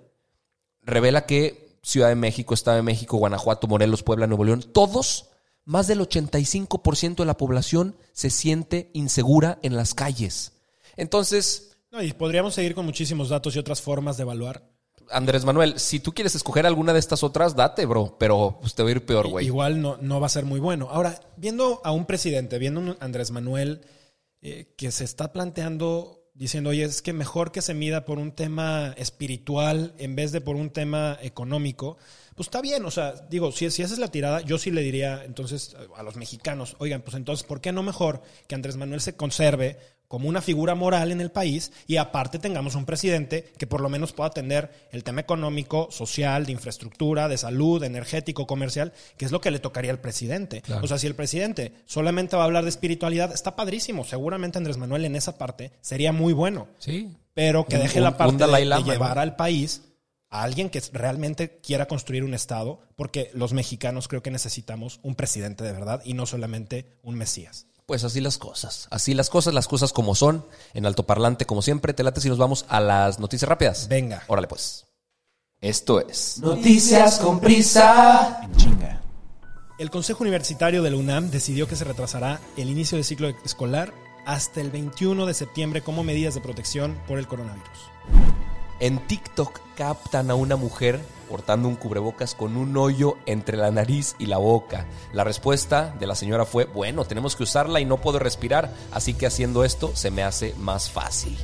revela 0.81 1.25
que 1.25 1.77
Ciudad 1.83 2.07
de 2.07 2.15
México, 2.15 2.53
Estado 2.53 2.77
de 2.77 2.83
México, 2.83 3.17
Guanajuato, 3.17 3.67
Morelos, 3.67 4.01
Puebla, 4.01 4.27
Nuevo 4.27 4.45
León, 4.45 4.63
todos, 4.71 5.25
más 5.65 5.87
del 5.87 5.99
85% 5.99 7.17
de 7.17 7.25
la 7.25 7.35
población 7.35 7.97
se 8.13 8.29
siente 8.29 8.89
insegura 8.93 9.59
en 9.61 9.75
las 9.75 9.93
calles. 9.93 10.53
Entonces, 10.95 11.75
No, 11.91 12.01
y 12.01 12.13
podríamos 12.13 12.53
seguir 12.53 12.73
con 12.73 12.85
muchísimos 12.85 13.27
datos 13.27 13.57
y 13.57 13.59
otras 13.59 13.81
formas 13.81 14.15
de 14.15 14.23
evaluar. 14.23 14.63
Andrés 15.11 15.45
Manuel, 15.45 15.79
si 15.79 15.99
tú 15.99 16.13
quieres 16.13 16.35
escoger 16.35 16.65
alguna 16.65 16.93
de 16.93 16.99
estas 16.99 17.23
otras, 17.23 17.55
date, 17.55 17.85
bro, 17.85 18.17
pero 18.19 18.57
pues, 18.61 18.75
te 18.75 18.83
va 18.83 18.89
a 18.89 18.91
ir 18.91 19.05
peor, 19.05 19.27
güey. 19.27 19.45
Igual 19.45 19.81
no, 19.81 19.97
no 19.97 20.19
va 20.19 20.27
a 20.27 20.29
ser 20.29 20.45
muy 20.45 20.59
bueno. 20.59 20.89
Ahora, 20.89 21.19
viendo 21.37 21.81
a 21.83 21.91
un 21.91 22.05
presidente, 22.05 22.59
viendo 22.59 22.79
a 22.79 22.83
un 22.83 22.97
Andrés 22.99 23.31
Manuel 23.31 23.81
eh, 24.41 24.73
que 24.77 24.91
se 24.91 25.03
está 25.03 25.31
planteando 25.31 26.19
diciendo, 26.33 26.71
oye, 26.71 26.83
es 26.83 27.01
que 27.01 27.13
mejor 27.13 27.51
que 27.51 27.61
se 27.61 27.73
mida 27.73 28.05
por 28.05 28.17
un 28.17 28.31
tema 28.31 28.93
espiritual 28.97 29.93
en 29.99 30.15
vez 30.15 30.31
de 30.31 30.41
por 30.41 30.55
un 30.55 30.71
tema 30.71 31.17
económico, 31.21 31.97
pues 32.35 32.47
está 32.47 32.61
bien. 32.61 32.85
O 32.85 32.91
sea, 32.91 33.13
digo, 33.29 33.51
si, 33.51 33.69
si 33.69 33.83
esa 33.83 33.93
es 33.93 33.99
la 33.99 34.09
tirada, 34.09 34.41
yo 34.41 34.57
sí 34.57 34.71
le 34.71 34.81
diría 34.81 35.23
entonces 35.23 35.75
a 35.95 36.03
los 36.03 36.15
mexicanos, 36.15 36.75
oigan, 36.79 37.01
pues 37.01 37.15
entonces, 37.15 37.45
¿por 37.45 37.61
qué 37.61 37.71
no 37.71 37.83
mejor 37.83 38.21
que 38.47 38.55
Andrés 38.55 38.77
Manuel 38.77 39.01
se 39.01 39.15
conserve 39.15 39.77
como 40.13 40.29
una 40.29 40.43
figura 40.43 40.75
moral 40.75 41.11
en 41.11 41.21
el 41.21 41.31
país 41.31 41.71
y 41.87 41.97
aparte 41.97 42.37
tengamos 42.37 42.75
un 42.75 42.85
presidente 42.85 43.51
que 43.57 43.65
por 43.65 43.81
lo 43.81 43.89
menos 43.89 44.13
pueda 44.13 44.27
atender 44.27 44.69
el 44.91 45.03
tema 45.03 45.21
económico, 45.21 45.87
social, 45.89 46.45
de 46.45 46.51
infraestructura, 46.51 47.27
de 47.27 47.39
salud, 47.39 47.83
energético, 47.83 48.45
comercial, 48.45 48.93
que 49.17 49.25
es 49.25 49.31
lo 49.31 49.41
que 49.41 49.49
le 49.49 49.57
tocaría 49.57 49.89
al 49.89 49.99
presidente. 50.01 50.61
O 50.83 50.85
sea, 50.87 50.99
si 50.99 51.07
el 51.07 51.15
presidente 51.15 51.73
solamente 51.87 52.35
va 52.35 52.43
a 52.43 52.45
hablar 52.45 52.61
de 52.63 52.69
espiritualidad, 52.69 53.33
está 53.33 53.55
padrísimo. 53.55 54.05
Seguramente 54.05 54.59
Andrés 54.59 54.77
Manuel 54.77 55.05
en 55.05 55.15
esa 55.15 55.35
parte 55.39 55.71
sería 55.81 56.11
muy 56.11 56.31
bueno, 56.33 56.67
Sí. 56.77 57.11
pero 57.33 57.65
que 57.65 57.77
Un- 57.77 57.81
deje 57.81 57.99
la 57.99 58.15
parte 58.15 58.45
de, 58.45 58.65
Lama, 58.65 58.85
llevar 58.85 59.15
¿no? 59.15 59.21
al 59.23 59.35
país 59.35 59.81
a 60.29 60.43
alguien 60.43 60.69
que 60.69 60.79
realmente 60.93 61.59
quiera 61.63 61.87
construir 61.87 62.23
un 62.23 62.35
Estado, 62.35 62.81
porque 62.95 63.31
los 63.33 63.53
mexicanos 63.53 64.07
creo 64.07 64.21
que 64.21 64.29
necesitamos 64.29 64.99
un 65.01 65.15
presidente 65.15 65.63
de 65.63 65.71
verdad 65.73 66.03
y 66.05 66.13
no 66.13 66.27
solamente 66.27 66.85
un 67.01 67.15
Mesías. 67.15 67.65
Pues 67.85 68.03
así 68.03 68.21
las 68.21 68.37
cosas. 68.37 68.87
Así 68.91 69.13
las 69.13 69.29
cosas, 69.29 69.53
las 69.53 69.67
cosas 69.67 69.91
como 69.91 70.15
son. 70.15 70.45
En 70.73 70.85
altoparlante, 70.85 71.45
como 71.45 71.61
siempre, 71.61 71.93
te 71.93 72.03
late 72.03 72.21
si 72.21 72.29
nos 72.29 72.37
vamos 72.37 72.65
a 72.69 72.79
las 72.79 73.19
noticias 73.19 73.49
rápidas. 73.49 73.87
Venga. 73.87 74.23
Órale, 74.27 74.47
pues. 74.47 74.85
Esto 75.59 75.99
es. 75.99 76.39
Noticias 76.39 77.19
con 77.19 77.39
prisa. 77.39 78.47
El 79.79 79.89
Consejo 79.89 80.23
Universitario 80.23 80.83
de 80.83 80.91
la 80.91 80.97
UNAM 80.97 81.29
decidió 81.29 81.67
que 81.67 81.75
se 81.75 81.83
retrasará 81.83 82.39
el 82.57 82.69
inicio 82.69 82.97
del 82.97 83.05
ciclo 83.05 83.29
escolar 83.43 83.93
hasta 84.25 84.61
el 84.61 84.71
21 84.71 85.25
de 85.25 85.33
septiembre 85.33 85.81
como 85.81 86.03
medidas 86.03 86.35
de 86.35 86.41
protección 86.41 86.97
por 87.07 87.17
el 87.17 87.27
coronavirus. 87.27 87.89
En 88.79 89.05
TikTok 89.07 89.59
captan 89.75 90.29
a 90.29 90.35
una 90.35 90.55
mujer 90.55 90.99
portando 91.33 91.67
un 91.67 91.75
cubrebocas 91.75 92.35
con 92.35 92.57
un 92.57 92.77
hoyo 92.77 93.17
entre 93.25 93.57
la 93.57 93.71
nariz 93.71 94.15
y 94.19 94.27
la 94.27 94.37
boca. 94.37 94.85
La 95.13 95.23
respuesta 95.23 95.91
de 95.99 96.05
la 96.05 96.13
señora 96.13 96.45
fue, 96.45 96.65
bueno, 96.65 97.05
tenemos 97.05 97.35
que 97.35 97.41
usarla 97.41 97.79
y 97.79 97.85
no 97.85 97.97
puedo 97.97 98.19
respirar, 98.19 98.71
así 98.91 99.15
que 99.15 99.25
haciendo 99.25 99.63
esto 99.63 99.95
se 99.95 100.11
me 100.11 100.21
hace 100.21 100.53
más 100.59 100.91
fácil. 100.91 101.35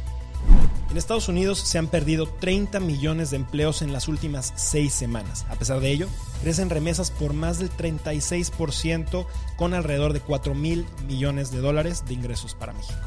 En 0.92 0.98
Estados 0.98 1.28
Unidos 1.28 1.58
se 1.58 1.80
han 1.80 1.88
perdido 1.88 2.28
30 2.28 2.80
millones 2.80 3.32
de 3.32 3.38
empleos 3.38 3.82
en 3.82 3.92
las 3.92 4.08
últimas 4.08 4.54
seis 4.58 4.94
semanas. 4.94 5.48
A 5.50 5.56
pesar 5.56 5.80
de 5.80 5.90
ello, 5.90 6.08
crecen 6.44 6.70
remesas 6.70 7.10
por 7.10 7.34
más 7.34 7.58
del 7.58 7.72
36% 7.72 9.26
con 9.58 9.74
alrededor 9.74 10.14
de 10.14 10.20
4 10.20 10.54
mil 10.54 10.86
millones 11.08 11.50
de 11.50 11.62
dólares 11.62 12.06
de 12.06 12.14
ingresos 12.14 12.54
para 12.54 12.74
México. 12.74 13.00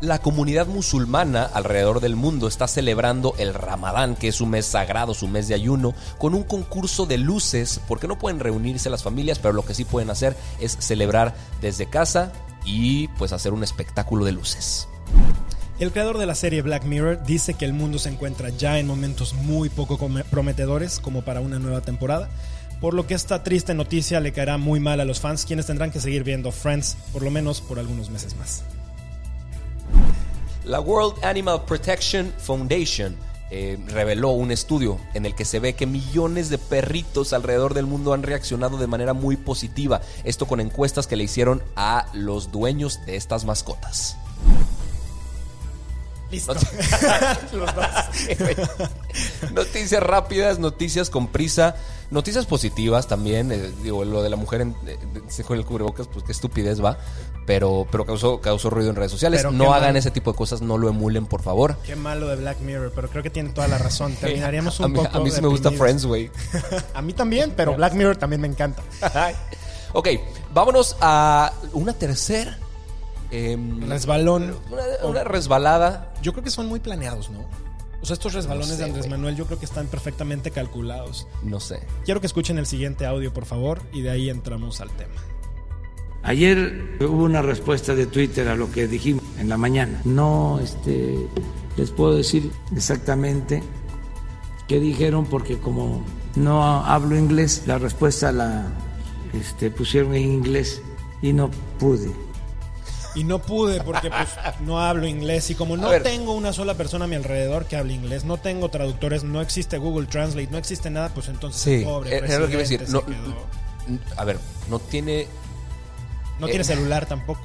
La 0.00 0.20
comunidad 0.20 0.68
musulmana 0.68 1.42
alrededor 1.42 1.98
del 1.98 2.14
mundo 2.14 2.46
está 2.46 2.68
celebrando 2.68 3.34
el 3.36 3.52
Ramadán, 3.52 4.14
que 4.14 4.28
es 4.28 4.36
su 4.36 4.46
mes 4.46 4.64
sagrado, 4.64 5.12
su 5.12 5.26
mes 5.26 5.48
de 5.48 5.56
ayuno, 5.56 5.92
con 6.18 6.36
un 6.36 6.44
concurso 6.44 7.04
de 7.04 7.18
luces, 7.18 7.80
porque 7.88 8.06
no 8.06 8.16
pueden 8.16 8.38
reunirse 8.38 8.90
las 8.90 9.02
familias, 9.02 9.40
pero 9.40 9.54
lo 9.54 9.64
que 9.64 9.74
sí 9.74 9.84
pueden 9.84 10.10
hacer 10.10 10.36
es 10.60 10.76
celebrar 10.78 11.34
desde 11.60 11.86
casa 11.86 12.32
y 12.64 13.08
pues 13.18 13.32
hacer 13.32 13.52
un 13.52 13.64
espectáculo 13.64 14.24
de 14.24 14.30
luces. 14.30 14.86
El 15.80 15.90
creador 15.90 16.18
de 16.18 16.26
la 16.26 16.36
serie 16.36 16.62
Black 16.62 16.84
Mirror 16.84 17.24
dice 17.24 17.54
que 17.54 17.64
el 17.64 17.72
mundo 17.72 17.98
se 17.98 18.08
encuentra 18.08 18.50
ya 18.50 18.78
en 18.78 18.86
momentos 18.86 19.34
muy 19.34 19.68
poco 19.68 19.98
prometedores 20.30 21.00
como 21.00 21.22
para 21.22 21.40
una 21.40 21.58
nueva 21.58 21.80
temporada, 21.80 22.28
por 22.80 22.94
lo 22.94 23.08
que 23.08 23.14
esta 23.14 23.42
triste 23.42 23.74
noticia 23.74 24.20
le 24.20 24.32
caerá 24.32 24.58
muy 24.58 24.78
mal 24.78 25.00
a 25.00 25.04
los 25.04 25.18
fans, 25.18 25.44
quienes 25.44 25.66
tendrán 25.66 25.90
que 25.90 26.00
seguir 26.00 26.22
viendo 26.22 26.52
Friends 26.52 26.96
por 27.12 27.24
lo 27.24 27.32
menos 27.32 27.60
por 27.60 27.80
algunos 27.80 28.10
meses 28.10 28.36
más. 28.36 28.62
La 30.68 30.80
World 30.80 31.24
Animal 31.24 31.64
Protection 31.64 32.30
Foundation 32.36 33.16
eh, 33.50 33.78
reveló 33.86 34.32
un 34.32 34.50
estudio 34.50 35.00
en 35.14 35.24
el 35.24 35.34
que 35.34 35.46
se 35.46 35.60
ve 35.60 35.72
que 35.72 35.86
millones 35.86 36.50
de 36.50 36.58
perritos 36.58 37.32
alrededor 37.32 37.72
del 37.72 37.86
mundo 37.86 38.12
han 38.12 38.22
reaccionado 38.22 38.76
de 38.76 38.86
manera 38.86 39.14
muy 39.14 39.36
positiva. 39.36 40.02
Esto 40.24 40.44
con 40.44 40.60
encuestas 40.60 41.06
que 41.06 41.16
le 41.16 41.24
hicieron 41.24 41.62
a 41.74 42.08
los 42.12 42.52
dueños 42.52 43.00
de 43.06 43.16
estas 43.16 43.46
mascotas. 43.46 44.18
Listo. 46.30 46.54
Noticias 49.54 50.02
rápidas, 50.02 50.58
noticias 50.58 51.08
con 51.08 51.28
prisa, 51.28 51.76
noticias 52.10 52.44
positivas 52.46 53.06
también. 53.06 53.50
eh, 53.50 53.70
digo, 53.82 54.04
lo 54.04 54.22
de 54.22 54.28
la 54.28 54.36
mujer 54.36 54.60
en, 54.60 54.76
eh, 54.86 54.98
se 55.28 55.42
con 55.44 55.56
el 55.58 55.64
cubrebocas, 55.64 56.06
pues 56.06 56.24
qué 56.24 56.32
estupidez 56.32 56.84
va. 56.84 56.98
Pero, 57.46 57.86
pero 57.90 58.04
causó, 58.04 58.42
causó 58.42 58.68
ruido 58.68 58.90
en 58.90 58.96
redes 58.96 59.10
sociales. 59.10 59.40
Pero 59.40 59.52
no 59.52 59.72
hagan 59.72 59.90
mal. 59.90 59.96
ese 59.96 60.10
tipo 60.10 60.32
de 60.32 60.36
cosas, 60.36 60.60
no 60.60 60.76
lo 60.76 60.90
emulen, 60.90 61.24
por 61.24 61.40
favor. 61.40 61.76
Qué 61.86 61.96
malo 61.96 62.28
de 62.28 62.36
Black 62.36 62.60
Mirror, 62.60 62.92
pero 62.94 63.08
creo 63.08 63.22
que 63.22 63.30
tiene 63.30 63.50
toda 63.50 63.68
la 63.68 63.78
razón. 63.78 64.14
Terminaríamos 64.20 64.78
un 64.80 64.84
a 64.84 64.88
mí, 64.88 64.94
poco 64.96 65.16
a 65.16 65.20
mí 65.20 65.30
sí 65.30 65.40
me 65.40 65.48
gusta. 65.48 65.70
Friends, 65.70 66.04
güey. 66.04 66.30
A 66.92 67.00
mí 67.00 67.14
también, 67.14 67.54
pero 67.56 67.74
Black 67.74 67.94
Mirror 67.94 68.16
también 68.16 68.42
me 68.42 68.48
encanta. 68.48 68.82
ok, 69.92 70.08
vámonos 70.52 70.96
a 71.00 71.52
una 71.72 71.94
tercera. 71.94 72.58
Em, 73.30 73.88
Resbalón. 73.88 74.54
una, 74.70 75.08
una 75.08 75.24
resbalada. 75.24 76.12
Yo 76.22 76.32
creo 76.32 76.44
que 76.44 76.50
son 76.50 76.66
muy 76.66 76.80
planeados, 76.80 77.30
¿no? 77.30 77.40
O 78.00 78.06
sea, 78.06 78.14
estos 78.14 78.32
resbalones 78.32 78.68
No 78.68 78.74
sé, 78.76 78.82
de 78.82 78.88
Andrés. 78.88 79.08
Manuel 79.08 79.36
yo 79.36 79.46
creo 79.46 79.58
que 79.58 79.64
están 79.64 79.86
perfectamente 79.88 80.50
calculados. 80.50 81.26
No 81.42 81.58
sé. 81.60 81.80
Quiero 82.04 82.20
que 82.20 82.28
escuchen 82.28 82.56
el 82.58 82.66
siguiente 82.66 83.06
audio, 83.06 83.32
por 83.32 83.44
favor, 83.44 83.82
y 83.92 84.02
de 84.02 84.10
ahí 84.10 84.30
entramos 84.30 84.80
al 84.80 84.90
tema. 84.90 85.14
Ayer 86.22 86.96
hubo 87.00 87.24
una 87.24 87.42
respuesta 87.42 87.94
de 87.94 88.06
Twitter 88.06 88.48
a 88.48 88.56
lo 88.56 88.70
que 88.70 88.86
dijimos 88.86 89.22
en 89.38 89.48
la 89.48 89.56
mañana. 89.56 90.00
No 90.04 90.60
este, 90.62 91.26
les 91.76 91.90
puedo 91.90 92.14
decir 92.14 92.50
exactamente 92.76 93.62
qué 94.66 94.78
dijeron 94.80 95.24
porque 95.26 95.58
como 95.58 96.04
no 96.36 96.62
hablo 96.84 97.16
inglés, 97.16 97.62
la 97.66 97.78
respuesta 97.78 98.30
la 98.32 98.66
este, 99.32 99.70
pusieron 99.70 100.14
en 100.14 100.22
inglés 100.22 100.82
y 101.22 101.32
no 101.32 101.50
pude. 101.78 102.10
Y 103.18 103.24
no 103.24 103.40
pude 103.40 103.80
porque 103.82 104.10
pues 104.10 104.28
no 104.60 104.80
hablo 104.80 105.08
inglés 105.08 105.50
y 105.50 105.56
como 105.56 105.76
no 105.76 105.90
tengo 106.02 106.34
una 106.34 106.52
sola 106.52 106.74
persona 106.74 107.06
a 107.06 107.08
mi 107.08 107.16
alrededor 107.16 107.66
que 107.66 107.76
hable 107.76 107.92
inglés, 107.94 108.24
no 108.24 108.36
tengo 108.36 108.68
traductores, 108.68 109.24
no 109.24 109.40
existe 109.40 109.76
Google 109.78 110.06
Translate, 110.06 110.48
no 110.52 110.58
existe 110.58 110.88
nada, 110.88 111.08
pues 111.08 111.28
entonces 111.28 111.66
el 111.66 111.84
pobre 111.84 112.16
era 112.16 112.26
era 112.28 112.38
lo 112.38 112.46
que 112.46 112.52
iba 112.52 112.60
a 112.60 112.62
decir. 112.62 112.84
No, 112.88 113.02
a 114.16 114.24
ver, 114.24 114.38
no 114.70 114.78
tiene. 114.78 115.26
No 116.38 116.46
eh, 116.46 116.50
tiene 116.50 116.64
celular 116.64 117.06
tampoco. 117.06 117.40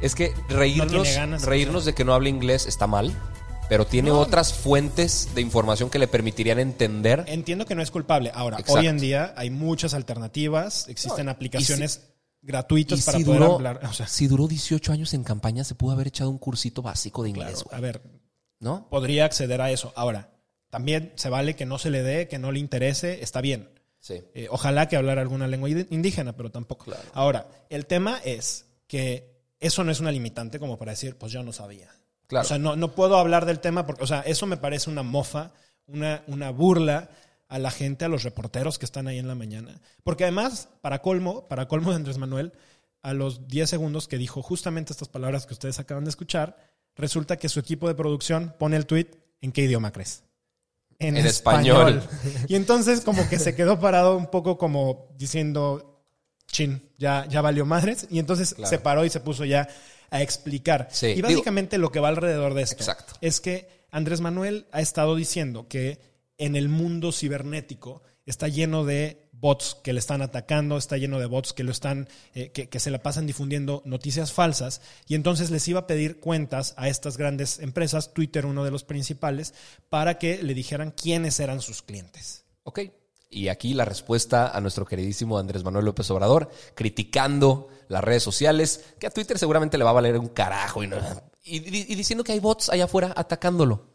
Es 0.00 0.14
que 0.14 0.32
reírnos, 0.48 1.12
ganas, 1.12 1.42
reírnos 1.42 1.84
de 1.84 1.92
que 1.92 2.04
no 2.04 2.14
hable 2.14 2.30
inglés 2.30 2.66
está 2.66 2.86
mal, 2.86 3.12
pero 3.68 3.86
tiene 3.86 4.10
No. 4.10 4.20
otras 4.20 4.54
fuentes 4.54 5.30
de 5.34 5.40
información 5.40 5.90
que 5.90 5.98
le 5.98 6.06
permitirían 6.06 6.60
entender. 6.60 7.24
Entiendo 7.26 7.66
que 7.66 7.74
no 7.74 7.82
es 7.82 7.90
culpable. 7.90 8.30
Ahora, 8.32 8.58
Exacto. 8.58 8.80
hoy 8.80 8.86
en 8.86 8.98
día 8.98 9.34
hay 9.36 9.50
muchas 9.50 9.92
alternativas, 9.92 10.86
existen 10.88 11.26
No, 11.26 11.32
aplicaciones 11.32 12.09
y 12.42 12.46
gratuitas 12.46 12.98
Y 12.98 13.02
para 13.02 13.18
si 13.18 13.24
poder 13.24 13.40
duró, 13.40 13.54
hablar. 13.56 13.80
O 13.84 13.92
sea, 13.92 14.06
si 14.06 14.26
duró 14.26 14.48
18 14.48 14.92
años 14.92 15.14
en 15.14 15.24
campaña, 15.24 15.64
se 15.64 15.74
pudo 15.74 15.92
haber 15.92 16.08
echado 16.08 16.30
un 16.30 16.38
cursito 16.38 16.82
básico 16.82 17.22
de 17.22 17.32
claro, 17.32 17.50
inglés, 17.50 17.64
a 17.70 17.80
ver, 17.80 18.02
¿No? 18.58 18.88
podría 18.88 19.24
acceder 19.24 19.60
a 19.60 19.70
eso. 19.70 19.92
Ahora, 19.96 20.30
también 20.70 21.12
se 21.16 21.28
vale 21.28 21.56
que 21.56 21.66
no 21.66 21.78
se 21.78 21.90
le 21.90 22.02
dé, 22.02 22.28
que 22.28 22.38
no 22.38 22.52
le 22.52 22.60
interese, 22.60 23.22
está 23.22 23.40
bien. 23.40 23.70
Sí. 23.98 24.22
Eh, 24.34 24.48
ojalá 24.50 24.88
que 24.88 24.96
hablara 24.96 25.20
alguna 25.20 25.46
lengua 25.46 25.68
indígena, 25.68 26.34
pero 26.34 26.50
tampoco. 26.50 26.86
Ahora, 27.12 27.48
el 27.68 27.86
tema 27.86 28.20
es 28.24 28.66
que 28.86 29.30
eso 29.58 29.84
no 29.84 29.92
es 29.92 30.00
una 30.00 30.10
limitante 30.10 30.58
como 30.58 30.78
para 30.78 30.92
decir, 30.92 31.16
pues 31.18 31.32
yo 31.32 31.42
no 31.42 31.52
sabía. 31.52 31.90
Claro. 32.26 32.44
O 32.44 32.48
sea, 32.48 32.58
no, 32.58 32.76
no 32.76 32.94
puedo 32.94 33.18
hablar 33.18 33.44
del 33.44 33.60
tema 33.60 33.84
porque, 33.86 34.04
o 34.04 34.06
sea, 34.06 34.20
eso 34.20 34.46
me 34.46 34.56
parece 34.56 34.88
una 34.88 35.02
mofa, 35.02 35.52
una, 35.86 36.22
una 36.28 36.50
burla 36.50 37.10
a 37.50 37.58
la 37.58 37.70
gente, 37.70 38.04
a 38.04 38.08
los 38.08 38.22
reporteros 38.22 38.78
que 38.78 38.86
están 38.86 39.06
ahí 39.08 39.18
en 39.18 39.28
la 39.28 39.34
mañana. 39.34 39.80
Porque 40.04 40.24
además, 40.24 40.68
para 40.80 41.02
colmo, 41.02 41.46
para 41.48 41.68
colmo 41.68 41.90
de 41.90 41.96
Andrés 41.96 42.16
Manuel, 42.16 42.52
a 43.02 43.12
los 43.12 43.48
10 43.48 43.68
segundos 43.68 44.08
que 44.08 44.16
dijo 44.18 44.40
justamente 44.42 44.92
estas 44.92 45.08
palabras 45.08 45.46
que 45.46 45.52
ustedes 45.54 45.78
acaban 45.78 46.04
de 46.04 46.10
escuchar, 46.10 46.56
resulta 46.96 47.36
que 47.36 47.48
su 47.48 47.60
equipo 47.60 47.88
de 47.88 47.94
producción 47.94 48.54
pone 48.58 48.76
el 48.76 48.86
tweet 48.86 49.08
en 49.42 49.52
qué 49.52 49.62
idioma 49.64 49.92
crees. 49.92 50.22
En 50.98 51.16
español. 51.16 52.02
Y 52.46 52.54
entonces 52.56 53.00
como 53.00 53.28
que 53.28 53.38
se 53.38 53.54
quedó 53.54 53.80
parado 53.80 54.16
un 54.16 54.26
poco 54.30 54.58
como 54.58 55.08
diciendo, 55.16 56.04
chin, 56.46 56.88
ya, 56.98 57.26
ya 57.26 57.40
valió 57.40 57.64
madres. 57.66 58.06
Y 58.10 58.18
entonces 58.18 58.54
Claro. 58.54 58.68
se 58.70 58.78
paró 58.78 59.04
y 59.04 59.10
se 59.10 59.20
puso 59.20 59.44
ya 59.44 59.66
a 60.10 60.20
explicar. 60.22 60.88
Sí, 60.92 61.06
y 61.06 61.14
digo- 61.14 61.28
básicamente 61.28 61.78
lo 61.78 61.90
que 61.90 62.00
va 62.00 62.08
alrededor 62.08 62.54
de 62.54 62.62
esto 62.62 62.76
Exacto. 62.76 63.14
es 63.22 63.40
que 63.40 63.86
Andrés 63.90 64.20
Manuel 64.20 64.66
ha 64.72 64.80
estado 64.82 65.16
diciendo 65.16 65.66
que 65.68 66.09
en 66.40 66.56
el 66.56 66.68
mundo 66.68 67.12
cibernético 67.12 68.02
está 68.26 68.48
lleno 68.48 68.84
de 68.84 69.28
bots 69.32 69.76
que 69.82 69.92
le 69.92 69.98
están 70.00 70.20
atacando, 70.22 70.76
está 70.76 70.96
lleno 70.98 71.18
de 71.18 71.26
bots 71.26 71.52
que 71.52 71.64
lo 71.64 71.70
están, 71.72 72.08
eh, 72.34 72.50
que, 72.52 72.68
que 72.68 72.78
se 72.80 72.90
la 72.90 73.02
pasan 73.02 73.26
difundiendo 73.26 73.82
noticias 73.86 74.32
falsas, 74.32 74.82
y 75.06 75.14
entonces 75.14 75.50
les 75.50 75.66
iba 75.68 75.80
a 75.80 75.86
pedir 75.86 76.20
cuentas 76.20 76.74
a 76.76 76.88
estas 76.88 77.16
grandes 77.16 77.58
empresas, 77.60 78.12
Twitter 78.12 78.44
uno 78.44 78.64
de 78.64 78.70
los 78.70 78.84
principales, 78.84 79.54
para 79.88 80.18
que 80.18 80.42
le 80.42 80.52
dijeran 80.54 80.90
quiénes 80.90 81.40
eran 81.40 81.60
sus 81.62 81.80
clientes. 81.82 82.44
Ok. 82.64 82.80
Y 83.32 83.46
aquí 83.48 83.74
la 83.74 83.84
respuesta 83.84 84.48
a 84.48 84.60
nuestro 84.60 84.84
queridísimo 84.84 85.38
Andrés 85.38 85.62
Manuel 85.62 85.84
López 85.84 86.10
Obrador, 86.10 86.50
criticando 86.74 87.68
las 87.88 88.02
redes 88.02 88.22
sociales, 88.24 88.84
que 88.98 89.06
a 89.06 89.10
Twitter 89.10 89.38
seguramente 89.38 89.78
le 89.78 89.84
va 89.84 89.90
a 89.90 89.94
valer 89.94 90.18
un 90.18 90.28
carajo 90.28 90.82
y, 90.82 90.88
no- 90.88 90.96
y, 91.44 91.60
diciendo 91.60 92.24
que 92.24 92.32
hay 92.32 92.40
bots 92.40 92.68
allá 92.70 92.84
afuera 92.84 93.12
atacándolo. 93.16 93.86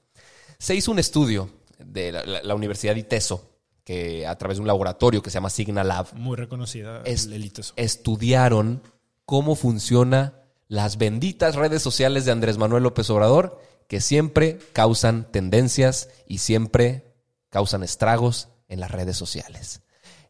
Se 0.58 0.73
hizo 0.73 0.89
un 0.91 0.99
estudio 0.99 1.49
de 1.86 2.12
la, 2.12 2.26
la- 2.26 2.43
la 2.43 2.56
Universidad 2.56 2.93
de 2.93 3.02
ITESO, 3.02 3.52
que 3.84 4.26
a 4.26 4.36
través 4.38 4.58
de 4.58 4.62
un 4.62 4.67
laboratorio 4.67 5.21
que 5.21 5.30
se 5.30 5.36
llama 5.36 5.50
Signalab, 5.50 6.13
Muy 6.15 6.36
reconocida 6.36 7.02
es- 7.06 7.26
el 7.26 7.34
elite 7.34 7.62
eso. 7.62 7.74
estudiaron 7.78 8.82
cómo 9.26 9.56
funciona 9.56 10.41
las 10.67 10.98
benditas 10.98 11.56
redes 11.56 11.82
sociales 11.82 12.26
de 12.26 12.32
Andrés 12.32 12.58
Manuel 12.58 12.84
López 12.84 13.10
Obrador, 13.10 13.60
que 13.88 14.02
siempre 14.02 14.58
causan 14.74 15.32
tendencias 15.32 16.10
y 16.28 16.39
siempre 16.39 17.13
causan 17.50 17.84
estragos 17.84 18.50
en 18.67 18.80
las 18.80 18.89
redes 18.91 19.15
sociales. 19.17 19.82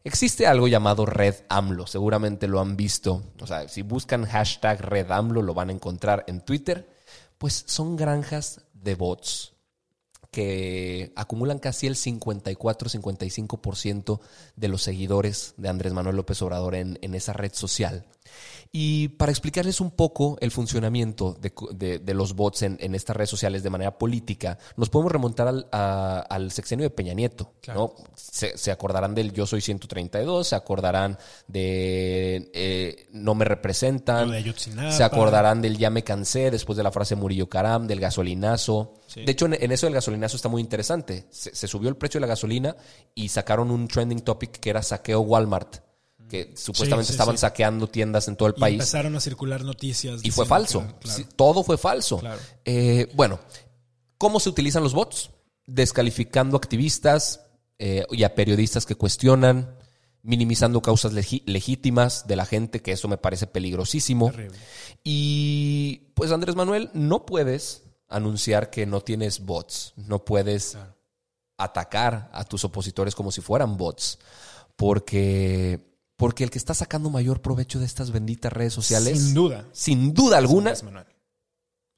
Existe 0.04 0.46
algo 0.46 0.68
llamado 0.68 1.04
Red 1.06 1.34
AMLO, 1.48 1.86
seguramente 1.86 2.46
lo 2.46 2.60
han 2.60 2.76
visto. 2.76 3.24
O 3.40 3.46
sea, 3.46 3.66
si 3.68 3.82
buscan 3.82 4.24
hashtag 4.26 4.80
Red 4.82 5.10
AMLO 5.10 5.42
lo 5.42 5.52
van 5.54 5.70
a 5.70 5.72
encontrar 5.72 6.22
en 6.28 6.42
Twitter. 6.44 6.88
Pues 7.38 7.64
son 7.66 7.96
granjas 7.96 8.60
de 8.72 8.94
bots 8.94 9.54
que 10.36 11.12
acumulan 11.16 11.58
casi 11.58 11.86
el 11.86 11.94
54-55% 11.94 14.20
de 14.54 14.68
los 14.68 14.82
seguidores 14.82 15.54
de 15.56 15.70
Andrés 15.70 15.94
Manuel 15.94 16.16
López 16.16 16.42
Obrador 16.42 16.74
en, 16.74 16.98
en 17.00 17.14
esa 17.14 17.32
red 17.32 17.54
social. 17.54 18.04
Y 18.72 19.08
para 19.08 19.32
explicarles 19.32 19.80
un 19.80 19.90
poco 19.90 20.36
el 20.40 20.50
funcionamiento 20.50 21.36
de, 21.40 21.52
de- 21.72 21.98
de 21.98 22.14
los 22.14 22.34
bots 22.34 22.62
en, 22.62 22.76
en 22.80 22.94
estas 22.94 23.16
redes 23.16 23.30
sociales 23.30 23.62
de 23.62 23.70
manera 23.70 23.96
política, 23.98 24.58
nos 24.76 24.90
podemos 24.90 25.12
remontar 25.12 25.48
al, 25.48 25.66
a- 25.72 26.20
al 26.28 26.50
sexenio 26.52 26.84
de 26.84 26.90
Peña 26.90 27.14
Nieto. 27.14 27.52
¿no? 27.74 27.94
Se, 28.14 28.56
se 28.58 28.70
acordarán 28.70 29.14
del 29.14 29.32
Yo 29.32 29.46
Soy 29.46 29.60
132, 29.60 30.46
se 30.48 30.56
acordarán 30.56 31.18
de 31.46 32.50
eh, 32.54 33.06
No 33.12 33.34
me 33.34 33.44
representan, 33.44 34.28
de 34.30 34.38
se 34.92 35.04
acordarán 35.04 35.62
del 35.62 35.78
Ya 35.78 35.90
me 35.90 36.04
cansé 36.04 36.50
después 36.50 36.76
de 36.76 36.82
la 36.82 36.92
frase 36.92 37.16
Murillo 37.16 37.48
Caram, 37.48 37.86
del 37.86 38.00
gasolinazo. 38.00 38.94
De 39.24 39.32
hecho, 39.32 39.46
en, 39.46 39.54
en 39.54 39.72
eso 39.72 39.86
del 39.86 39.94
gasolinazo 39.94 40.36
está 40.36 40.48
muy 40.48 40.60
interesante. 40.60 41.26
Se, 41.30 41.54
se 41.54 41.66
subió 41.68 41.88
el 41.88 41.96
precio 41.96 42.18
de 42.18 42.22
la 42.22 42.26
gasolina 42.28 42.76
y 43.14 43.28
sacaron 43.28 43.70
un 43.70 43.88
trending 43.88 44.20
topic 44.20 44.50
que 44.60 44.70
era 44.70 44.82
saqueo 44.82 45.20
Walmart, 45.20 45.76
que 46.28 46.52
supuestamente 46.56 47.08
sí, 47.08 47.12
estaban 47.12 47.36
sí. 47.36 47.42
saqueando 47.42 47.86
tiendas 47.88 48.28
en 48.28 48.36
todo 48.36 48.48
el 48.48 48.54
Y 48.56 48.60
país. 48.60 48.74
empezaron 48.74 49.14
a 49.16 49.20
circular 49.20 49.64
noticias. 49.64 50.20
Y 50.24 50.30
fue 50.30 50.46
falso. 50.46 50.80
que- 50.86 50.94
claro. 51.00 51.16
Sí, 51.18 51.26
todo 51.36 51.62
fue 51.62 51.78
falso. 51.78 52.18
Claro. 52.18 52.40
Eh, 52.64 53.08
bueno, 53.14 53.38
¿cómo 54.18 54.40
se 54.40 54.48
utilizan 54.48 54.82
los 54.82 54.92
bots? 54.94 55.30
Descalificando 55.66 56.56
activistas 56.56 57.40
eh, 57.78 58.04
y 58.10 58.22
a 58.24 58.34
periodistas 58.34 58.86
que 58.86 58.94
cuestionan, 58.94 59.76
minimizando 60.22 60.80
causas 60.82 61.12
legi- 61.12 61.42
legítimas 61.46 62.26
de 62.26 62.36
la 62.36 62.46
gente, 62.46 62.80
que 62.82 62.92
eso 62.92 63.06
me 63.08 63.18
parece 63.18 63.46
peligrosísimo. 63.46 64.30
Terrible. 64.30 64.58
Y 65.04 66.10
pues 66.14 66.32
Andrés 66.32 66.56
Manuel, 66.56 66.90
no 66.94 67.26
puedes 67.26 67.84
anunciar 68.08 68.70
que 68.70 68.86
no 68.86 69.00
tienes 69.02 69.44
bots, 69.44 69.92
no 69.96 70.24
puedes 70.24 70.76
atacar 71.58 72.30
a 72.32 72.44
tus 72.44 72.64
opositores 72.64 73.14
como 73.14 73.30
si 73.32 73.40
fueran 73.40 73.76
bots, 73.76 74.18
porque 74.76 75.95
porque 76.16 76.44
el 76.44 76.50
que 76.50 76.58
está 76.58 76.74
sacando 76.74 77.10
mayor 77.10 77.42
provecho 77.42 77.78
de 77.78 77.86
estas 77.86 78.10
benditas 78.10 78.52
redes 78.52 78.72
sociales, 78.72 79.18
Sin 79.20 79.34
duda. 79.34 79.66
sin 79.72 80.14
duda 80.14 80.38
alguna, 80.38 80.70
Andrés 80.70 80.82
Manuel. 80.82 81.06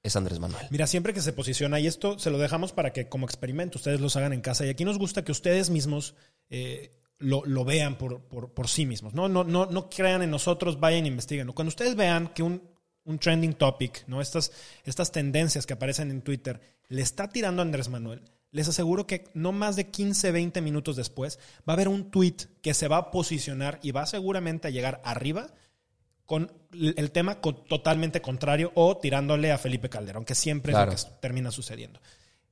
es 0.03 0.17
Andrés 0.17 0.39
Manuel. 0.41 0.67
Mira, 0.71 0.87
siempre 0.87 1.13
que 1.15 1.21
se 1.21 1.33
posiciona, 1.33 1.79
y 1.81 1.87
esto 1.87 2.19
se 2.19 2.31
lo 2.31 2.39
dejamos 2.39 2.73
para 2.73 2.93
que 2.93 3.09
como 3.09 3.27
experimento 3.27 3.79
ustedes 3.79 4.01
los 4.01 4.17
hagan 4.17 4.33
en 4.33 4.41
casa, 4.41 4.67
y 4.67 4.71
aquí 4.71 4.85
nos 4.85 4.99
gusta 4.99 5.25
que 5.25 5.33
ustedes 5.33 5.71
mismos 5.71 6.15
eh, 6.51 6.93
lo, 7.19 7.45
lo 7.45 7.65
vean 7.65 7.97
por, 7.99 8.21
por- 8.23 8.53
por 8.55 8.69
sí 8.69 8.87
mismos. 8.87 9.15
¿no? 9.15 9.29
No, 9.29 9.45
no, 9.45 9.67
no 9.67 9.89
crean 9.91 10.23
en 10.23 10.31
nosotros, 10.31 10.81
vayan 10.81 11.05
e 11.05 11.09
investiguen. 11.09 11.49
Cuando 11.53 11.69
ustedes 11.69 11.95
vean 11.97 12.29
que 12.35 12.43
un, 12.43 12.63
un 13.05 13.19
trending 13.19 13.55
topic, 13.55 14.05
¿no? 14.09 14.21
estas, 14.21 14.51
estas 14.85 15.13
tendencias 15.13 15.67
que 15.67 15.75
aparecen 15.75 16.11
en 16.11 16.23
Twitter, 16.23 16.61
le 16.89 17.03
está 17.03 17.29
tirando 17.29 17.61
a 17.63 17.65
Andrés 17.65 17.89
Manuel, 17.89 18.23
les 18.51 18.69
aseguro 18.69 19.07
que 19.07 19.25
no 19.35 19.53
más 19.53 19.77
de 19.77 19.89
15, 19.91 20.33
20 20.33 20.61
minutos 20.63 20.97
después 20.97 21.39
va 21.69 21.73
a 21.73 21.77
haber 21.77 21.89
un 21.89 22.11
tweet 22.11 22.37
que 22.63 22.75
se 22.75 22.89
va 22.89 22.97
a 22.97 23.11
posicionar 23.11 23.79
y 23.83 23.91
va 23.91 24.07
seguramente 24.07 24.69
a 24.69 24.71
llegar 24.71 25.01
arriba 25.05 25.49
con 26.25 26.53
el 26.73 27.11
tema 27.11 27.41
totalmente 27.41 28.21
contrario 28.21 28.71
o 28.75 28.99
tirándole 28.99 29.51
a 29.51 29.57
Felipe 29.59 29.89
Calderón, 29.89 30.27
que 30.27 30.35
siempre 30.35 30.73
Claro. 30.73 30.93
es 30.93 31.05
lo 31.05 31.11
que 31.11 31.17
termina 31.21 31.51
sucediendo. 31.51 32.01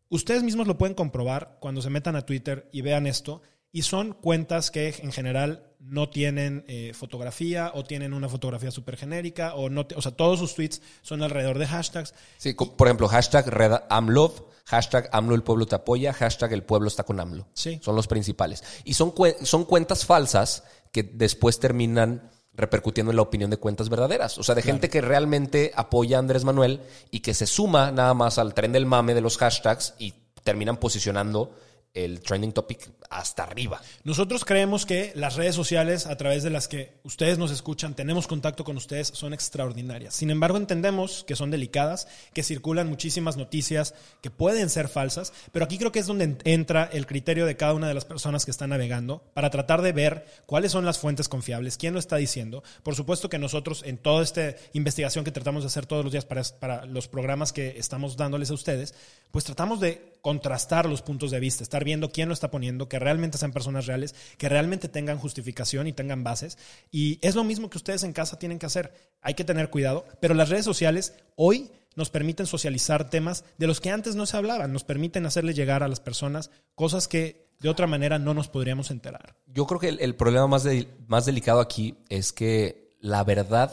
Ustedes 0.08 0.42
mismos 0.42 0.66
lo 0.66 0.78
pueden 0.78 0.94
comprobar 0.94 1.58
cuando 1.60 1.82
se 1.82 1.90
metan 1.90 2.16
a 2.16 2.22
Twitter 2.24 2.68
y 2.72 2.80
vean 2.80 3.06
esto. 3.06 3.42
Y 3.76 3.82
son 3.82 4.14
cuentas 4.14 4.70
que 4.70 4.94
en 5.02 5.12
general 5.12 5.66
no 5.80 6.08
tienen 6.08 6.64
eh, 6.66 6.92
fotografía 6.94 7.72
o 7.74 7.84
tienen 7.84 8.14
una 8.14 8.26
fotografía 8.28 8.70
súper 8.70 8.96
genérica 8.96 9.54
o 9.54 9.68
no, 9.68 9.86
te- 9.86 9.94
o 9.96 10.00
sea, 10.00 10.12
todos 10.12 10.38
sus 10.38 10.54
tweets 10.54 10.80
son 11.02 11.22
alrededor 11.22 11.58
de 11.58 11.66
hashtags. 11.66 12.14
Sí, 12.38 12.54
por 12.54 12.88
ejemplo, 12.88 13.06
hashtag 13.06 13.46
Red 13.48 13.72
AMLOV, 13.90 14.32
hashtag 14.64 15.10
AMLO 15.12 15.34
el 15.34 15.42
pueblo 15.42 15.66
te 15.66 15.74
apoya, 15.74 16.14
hashtag 16.14 16.54
el 16.54 16.62
pueblo 16.62 16.88
está 16.88 17.02
con 17.04 17.20
AMLO. 17.20 17.48
Sí. 17.52 17.78
Son 17.82 17.94
los 17.94 18.06
principales. 18.06 18.64
Y 18.84 18.94
son, 18.94 19.12
son 19.42 19.64
cuentas 19.66 20.06
falsas 20.06 20.64
que 20.90 21.02
después 21.02 21.60
terminan 21.60 22.30
repercutiendo 22.54 23.12
en 23.12 23.16
la 23.16 23.22
opinión 23.22 23.50
de 23.50 23.58
cuentas 23.58 23.90
verdaderas. 23.90 24.38
O 24.38 24.42
sea, 24.42 24.54
de 24.54 24.62
gente 24.62 24.88
que 24.88 25.02
realmente 25.02 25.72
apoya 25.76 26.16
a 26.16 26.20
Andrés 26.20 26.44
Manuel 26.44 26.80
y 27.10 27.20
que 27.20 27.34
se 27.34 27.44
suma 27.46 27.92
nada 27.92 28.14
más 28.14 28.38
al 28.38 28.54
tren 28.54 28.72
del 28.72 28.86
mame 28.86 29.12
de 29.12 29.20
los 29.20 29.36
hashtags 29.36 29.92
y 29.98 30.14
terminan 30.42 30.78
posicionando 30.78 31.54
el 31.96 32.20
trending 32.20 32.52
topic 32.52 32.88
hasta 33.10 33.44
arriba. 33.44 33.80
Nosotros 34.04 34.44
creemos 34.44 34.84
que 34.86 35.12
las 35.14 35.36
redes 35.36 35.54
sociales 35.54 36.06
a 36.06 36.16
través 36.16 36.42
de 36.42 36.50
las 36.50 36.68
que 36.68 36.92
ustedes 37.04 37.38
nos 37.38 37.50
escuchan, 37.50 37.94
tenemos 37.94 38.26
contacto 38.26 38.64
con 38.64 38.76
ustedes, 38.76 39.08
son 39.08 39.32
extraordinarias. 39.32 40.14
Sin 40.14 40.30
embargo, 40.30 40.56
entendemos 40.58 41.24
que 41.24 41.36
son 41.36 41.50
delicadas, 41.50 42.08
que 42.32 42.42
circulan 42.42 42.88
muchísimas 42.88 43.36
noticias 43.36 43.94
que 44.20 44.30
pueden 44.30 44.68
ser 44.70 44.88
falsas, 44.88 45.32
pero 45.52 45.64
aquí 45.64 45.78
creo 45.78 45.92
que 45.92 46.00
es 46.00 46.06
donde 46.06 46.24
en- 46.24 46.38
entra 46.44 46.84
el 46.92 47.06
criterio 47.06 47.46
de 47.46 47.56
cada 47.56 47.74
una 47.74 47.88
de 47.88 47.94
las 47.94 48.04
personas 48.04 48.44
que 48.44 48.50
están 48.50 48.70
navegando 48.70 49.22
para 49.34 49.50
tratar 49.50 49.82
de 49.82 49.92
ver 49.92 50.26
cuáles 50.46 50.72
son 50.72 50.84
las 50.84 50.98
fuentes 50.98 51.28
confiables, 51.28 51.76
quién 51.76 51.94
lo 51.94 52.00
está 52.00 52.16
diciendo. 52.16 52.62
Por 52.82 52.94
supuesto 52.94 53.28
que 53.28 53.38
nosotros 53.38 53.82
en 53.84 53.98
toda 53.98 54.22
esta 54.22 54.54
investigación 54.72 55.24
que 55.24 55.30
tratamos 55.32 55.62
de 55.62 55.68
hacer 55.68 55.86
todos 55.86 56.04
los 56.04 56.12
días 56.12 56.24
para, 56.24 56.42
para 56.60 56.84
los 56.86 57.08
programas 57.08 57.52
que 57.52 57.78
estamos 57.78 58.16
dándoles 58.16 58.50
a 58.50 58.54
ustedes, 58.54 58.94
pues 59.30 59.44
tratamos 59.44 59.80
de 59.80 60.15
contrastar 60.26 60.86
los 60.88 61.02
puntos 61.02 61.30
de 61.30 61.38
vista, 61.38 61.62
estar 61.62 61.84
viendo 61.84 62.10
quién 62.10 62.26
lo 62.26 62.34
está 62.34 62.50
poniendo, 62.50 62.88
que 62.88 62.98
realmente 62.98 63.38
sean 63.38 63.52
personas 63.52 63.86
reales, 63.86 64.12
que 64.38 64.48
realmente 64.48 64.88
tengan 64.88 65.18
justificación 65.18 65.86
y 65.86 65.92
tengan 65.92 66.24
bases. 66.24 66.58
Y 66.90 67.20
es 67.22 67.36
lo 67.36 67.44
mismo 67.44 67.70
que 67.70 67.78
ustedes 67.78 68.02
en 68.02 68.12
casa 68.12 68.36
tienen 68.36 68.58
que 68.58 68.66
hacer. 68.66 68.92
Hay 69.20 69.34
que 69.34 69.44
tener 69.44 69.70
cuidado, 69.70 70.04
pero 70.20 70.34
las 70.34 70.48
redes 70.48 70.64
sociales 70.64 71.14
hoy 71.36 71.70
nos 71.94 72.10
permiten 72.10 72.46
socializar 72.46 73.08
temas 73.08 73.44
de 73.56 73.68
los 73.68 73.80
que 73.80 73.90
antes 73.90 74.16
no 74.16 74.26
se 74.26 74.36
hablaban, 74.36 74.72
nos 74.72 74.82
permiten 74.82 75.26
hacerle 75.26 75.54
llegar 75.54 75.84
a 75.84 75.88
las 75.88 76.00
personas 76.00 76.50
cosas 76.74 77.06
que 77.06 77.46
de 77.60 77.68
otra 77.68 77.86
manera 77.86 78.18
no 78.18 78.34
nos 78.34 78.48
podríamos 78.48 78.90
enterar. 78.90 79.36
Yo 79.46 79.64
creo 79.68 79.78
que 79.78 79.90
el, 79.90 80.00
el 80.00 80.16
problema 80.16 80.48
más, 80.48 80.64
de- 80.64 80.88
más 81.06 81.24
delicado 81.24 81.60
aquí 81.60 81.94
es 82.08 82.32
que 82.32 82.96
la 82.98 83.22
verdad 83.22 83.72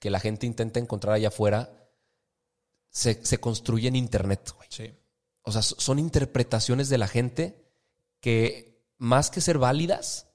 que 0.00 0.10
la 0.10 0.18
gente 0.18 0.44
intenta 0.44 0.80
encontrar 0.80 1.14
allá 1.14 1.28
afuera 1.28 1.70
se, 2.90 3.24
se 3.24 3.38
construye 3.38 3.86
en 3.86 3.94
Internet, 3.94 4.50
güey. 4.56 4.66
Sí. 4.70 4.90
O 5.48 5.52
sea, 5.52 5.62
son 5.62 5.98
interpretaciones 5.98 6.88
de 6.88 6.98
la 6.98 7.08
gente 7.08 7.64
que 8.20 8.82
más 8.98 9.30
que 9.30 9.40
ser 9.40 9.58
válidas, 9.58 10.26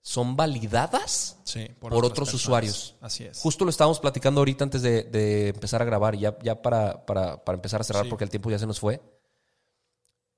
son 0.00 0.36
validadas 0.36 1.38
Sí, 1.44 1.68
por, 1.78 1.92
otros 1.94 2.12
personas. 2.12 2.34
usuarios. 2.34 2.96
Así 3.00 3.24
es. 3.24 3.38
Justo 3.38 3.64
lo 3.64 3.70
estábamos 3.70 4.00
platicando 4.00 4.40
ahorita 4.40 4.64
antes 4.64 4.82
de, 4.82 5.04
de 5.04 5.48
empezar 5.48 5.80
a 5.82 5.84
grabar, 5.84 6.16
ya, 6.16 6.36
ya 6.42 6.60
para, 6.62 7.04
para, 7.06 7.44
para 7.44 7.56
empezar 7.56 7.80
a 7.80 7.84
cerrar 7.84 8.04
Sí. 8.04 8.10
porque 8.10 8.24
el 8.24 8.30
tiempo 8.30 8.50
ya 8.50 8.58
se 8.58 8.66
nos 8.66 8.80
fue. 8.80 9.00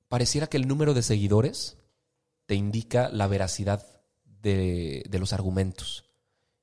Pareciera 0.08 0.46
que 0.46 0.56
el 0.56 0.68
número 0.68 0.94
de 0.94 1.02
seguidores 1.02 1.76
te 2.46 2.54
indica 2.54 3.08
la 3.08 3.26
veracidad 3.26 3.84
de, 4.24 5.04
de 5.08 5.18
los 5.18 5.32
argumentos. 5.32 6.04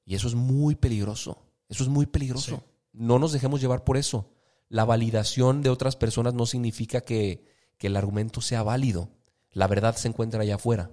Y 0.05 0.15
eso 0.15 0.27
es 0.27 0.35
muy 0.35 0.75
peligroso. 0.75 1.37
Eso 1.69 1.83
es 1.83 1.89
muy 1.89 2.05
peligroso. 2.05 2.57
Sí. 2.57 2.63
No 2.93 3.19
nos 3.19 3.31
dejemos 3.31 3.61
llevar 3.61 3.83
por 3.83 3.97
eso. 3.97 4.29
La 4.69 4.85
validación 4.85 5.61
de 5.63 5.69
otras 5.69 5.95
personas 5.95 6.33
no 6.33 6.45
significa 6.45 7.01
que, 7.01 7.50
que 7.81 7.87
el 7.87 7.97
argumento 7.97 8.41
sea 8.41 8.61
válido. 8.61 9.09
La 9.53 9.65
verdad 9.65 9.95
se 9.95 10.07
encuentra 10.07 10.43
allá 10.43 10.53
afuera. 10.53 10.91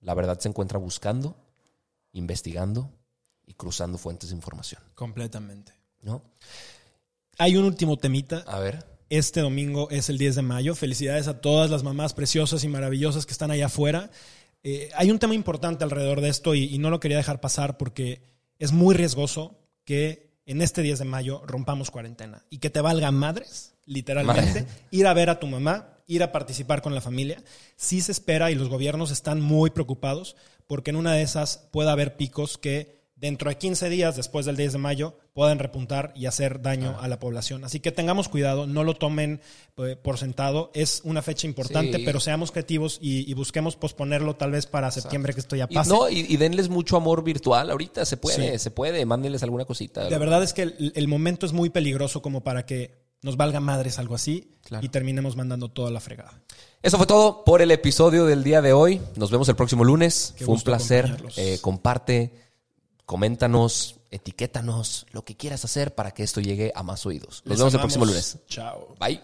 La 0.00 0.14
verdad 0.14 0.38
se 0.38 0.48
encuentra 0.48 0.78
buscando, 0.78 1.34
investigando 2.12 2.88
y 3.44 3.54
cruzando 3.54 3.98
fuentes 3.98 4.30
de 4.30 4.36
información. 4.36 4.80
Completamente. 4.94 5.72
¿No? 6.02 6.22
Hay 7.36 7.56
un 7.56 7.64
último 7.64 7.96
temita. 7.96 8.44
A 8.46 8.60
ver. 8.60 8.86
Este 9.08 9.40
domingo 9.40 9.90
es 9.90 10.08
el 10.08 10.18
10 10.18 10.36
de 10.36 10.42
mayo. 10.42 10.76
Felicidades 10.76 11.26
a 11.26 11.40
todas 11.40 11.68
las 11.68 11.82
mamás 11.82 12.14
preciosas 12.14 12.62
y 12.62 12.68
maravillosas 12.68 13.26
que 13.26 13.32
están 13.32 13.50
allá 13.50 13.66
afuera. 13.66 14.12
Eh, 14.62 14.88
hay 14.94 15.10
un 15.10 15.18
tema 15.18 15.34
importante 15.34 15.82
alrededor 15.82 16.20
de 16.20 16.28
esto 16.28 16.54
y, 16.54 16.62
y 16.72 16.78
no 16.78 16.90
lo 16.90 17.00
quería 17.00 17.16
dejar 17.16 17.40
pasar 17.40 17.76
porque 17.76 18.22
es 18.60 18.70
muy 18.70 18.94
riesgoso 18.94 19.58
que 19.84 20.30
en 20.46 20.62
este 20.62 20.82
10 20.82 21.00
de 21.00 21.04
mayo 21.06 21.42
rompamos 21.44 21.90
cuarentena 21.90 22.44
y 22.50 22.58
que 22.58 22.70
te 22.70 22.80
valga 22.80 23.10
madres, 23.10 23.74
literalmente, 23.84 24.66
ir 24.92 25.08
a 25.08 25.14
ver 25.14 25.28
a 25.28 25.40
tu 25.40 25.48
mamá, 25.48 25.99
ir 26.10 26.22
a 26.22 26.32
participar 26.32 26.82
con 26.82 26.94
la 26.94 27.00
familia. 27.00 27.42
Sí 27.76 28.00
se 28.00 28.12
espera 28.12 28.50
y 28.50 28.54
los 28.54 28.68
gobiernos 28.68 29.10
están 29.10 29.40
muy 29.40 29.70
preocupados 29.70 30.36
porque 30.66 30.90
en 30.90 30.96
una 30.96 31.12
de 31.14 31.22
esas 31.22 31.68
pueda 31.72 31.92
haber 31.92 32.16
picos 32.16 32.58
que 32.58 33.00
dentro 33.16 33.50
de 33.50 33.58
15 33.58 33.90
días 33.90 34.16
después 34.16 34.46
del 34.46 34.56
10 34.56 34.72
de 34.72 34.78
mayo 34.78 35.14
puedan 35.34 35.58
repuntar 35.58 36.10
y 36.16 36.24
hacer 36.24 36.62
daño 36.62 36.96
a 37.02 37.06
la 37.06 37.18
población. 37.18 37.64
Así 37.64 37.78
que 37.78 37.92
tengamos 37.92 38.30
cuidado, 38.30 38.66
no 38.66 38.82
lo 38.82 38.94
tomen 38.94 39.42
eh, 39.76 39.94
por 40.02 40.16
sentado. 40.16 40.70
Es 40.74 41.02
una 41.04 41.20
fecha 41.20 41.46
importante, 41.46 41.98
Sí. 41.98 42.02
pero 42.06 42.18
seamos 42.18 42.50
creativos 42.50 42.98
y, 43.02 43.30
y 43.30 43.34
busquemos 43.34 43.76
posponerlo 43.76 44.36
tal 44.36 44.52
vez 44.52 44.64
para 44.66 44.90
septiembre 44.90 45.34
que 45.34 45.40
esto 45.40 45.54
ya 45.54 45.66
Y, 45.68 45.74
pase. 45.74 45.90
no, 45.90 46.08
y, 46.08 46.20
y 46.28 46.36
denles 46.38 46.70
mucho 46.70 46.96
amor 46.96 47.22
virtual 47.22 47.70
ahorita. 47.70 48.06
Se 48.06 48.16
puede, 48.16 48.52
Sí. 48.52 48.58
se 48.58 48.70
puede. 48.70 49.04
Mándenles 49.04 49.42
alguna 49.42 49.66
cosita. 49.66 50.08
De 50.08 50.18
verdad 50.18 50.42
es 50.42 50.54
que 50.54 50.62
el, 50.62 50.92
el 50.94 51.06
momento 51.08 51.44
es 51.44 51.52
muy 51.52 51.68
peligroso 51.68 52.22
como 52.22 52.42
para 52.42 52.64
que 52.64 52.99
nos 53.22 53.36
valga 53.36 53.60
madres 53.60 53.98
algo 53.98 54.14
así 54.14 54.56
Claro. 54.62 54.84
y 54.84 54.88
terminemos 54.88 55.36
mandando 55.36 55.68
toda 55.68 55.90
la 55.90 56.00
fregada. 56.00 56.40
Eso 56.82 56.96
fue 56.96 57.06
todo 57.06 57.44
por 57.44 57.60
el 57.62 57.70
episodio 57.70 58.24
del 58.26 58.42
día 58.42 58.62
de 58.62 58.72
hoy. 58.72 59.00
Nos 59.16 59.30
vemos 59.30 59.48
el 59.48 59.56
próximo 59.56 59.84
lunes. 59.84 60.34
Qué 60.38 60.44
fue 60.44 60.54
un 60.54 60.60
placer. 60.62 61.22
Eh, 61.36 61.58
comparte, 61.60 62.32
coméntanos, 63.04 63.96
etiquétanos, 64.10 65.06
lo 65.12 65.24
que 65.24 65.36
quieras 65.36 65.64
hacer 65.64 65.94
para 65.94 66.12
que 66.12 66.22
esto 66.22 66.40
llegue 66.40 66.72
a 66.74 66.82
más 66.82 67.04
oídos. 67.06 67.42
Nos 67.44 67.50
Les 67.50 67.58
vemos 67.58 67.74
el 67.74 67.80
próximo 67.80 68.04
lunes. 68.06 68.38
Chao. 68.48 68.94
Bye. 68.98 69.20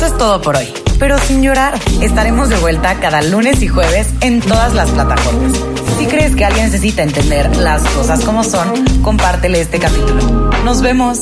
Esto 0.00 0.14
es 0.14 0.18
todo 0.18 0.40
por 0.40 0.56
hoy, 0.56 0.66
pero 0.98 1.18
sin 1.18 1.42
llorar. 1.42 1.78
Estaremos 2.00 2.48
de 2.48 2.56
vuelta 2.56 2.98
cada 3.00 3.20
lunes 3.20 3.60
y 3.60 3.68
jueves 3.68 4.08
en 4.22 4.40
todas 4.40 4.72
las 4.72 4.90
plataformas. 4.92 5.52
Si 5.98 6.06
crees 6.06 6.34
que 6.34 6.46
alguien 6.46 6.64
necesita 6.64 7.02
entender 7.02 7.54
las 7.58 7.82
cosas 7.88 8.24
como 8.24 8.42
son, 8.42 8.82
compártele 9.02 9.60
este 9.60 9.78
capítulo. 9.78 10.22
Nos 10.64 10.80
vemos. 10.80 11.20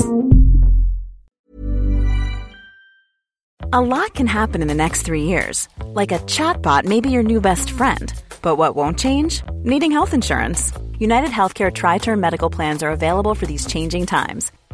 A 3.73 3.81
lot 3.81 4.15
can 4.15 4.29
happen 4.29 4.63
in 4.63 4.69
the 4.69 4.77
next 4.77 5.03
three 5.03 5.25
years. 5.25 5.69
Like 5.95 6.13
a 6.13 6.21
chatbot 6.21 6.85
may 6.85 7.01
be 7.01 7.11
your 7.11 7.25
new 7.25 7.41
best 7.41 7.73
friend. 7.73 8.13
But 8.43 8.59
what 8.59 8.77
won't 8.77 8.97
change? 8.97 9.43
Needing 9.65 9.91
health 9.91 10.15
insurance. 10.15 10.73
United 11.01 11.31
Healthcare 11.31 11.75
Tri 11.75 11.99
Term 11.99 12.21
Medical 12.21 12.49
Plans 12.49 12.85
are 12.85 12.93
available 12.93 13.35
for 13.35 13.47
these 13.47 13.67
changing 13.67 14.07
times. 14.07 14.53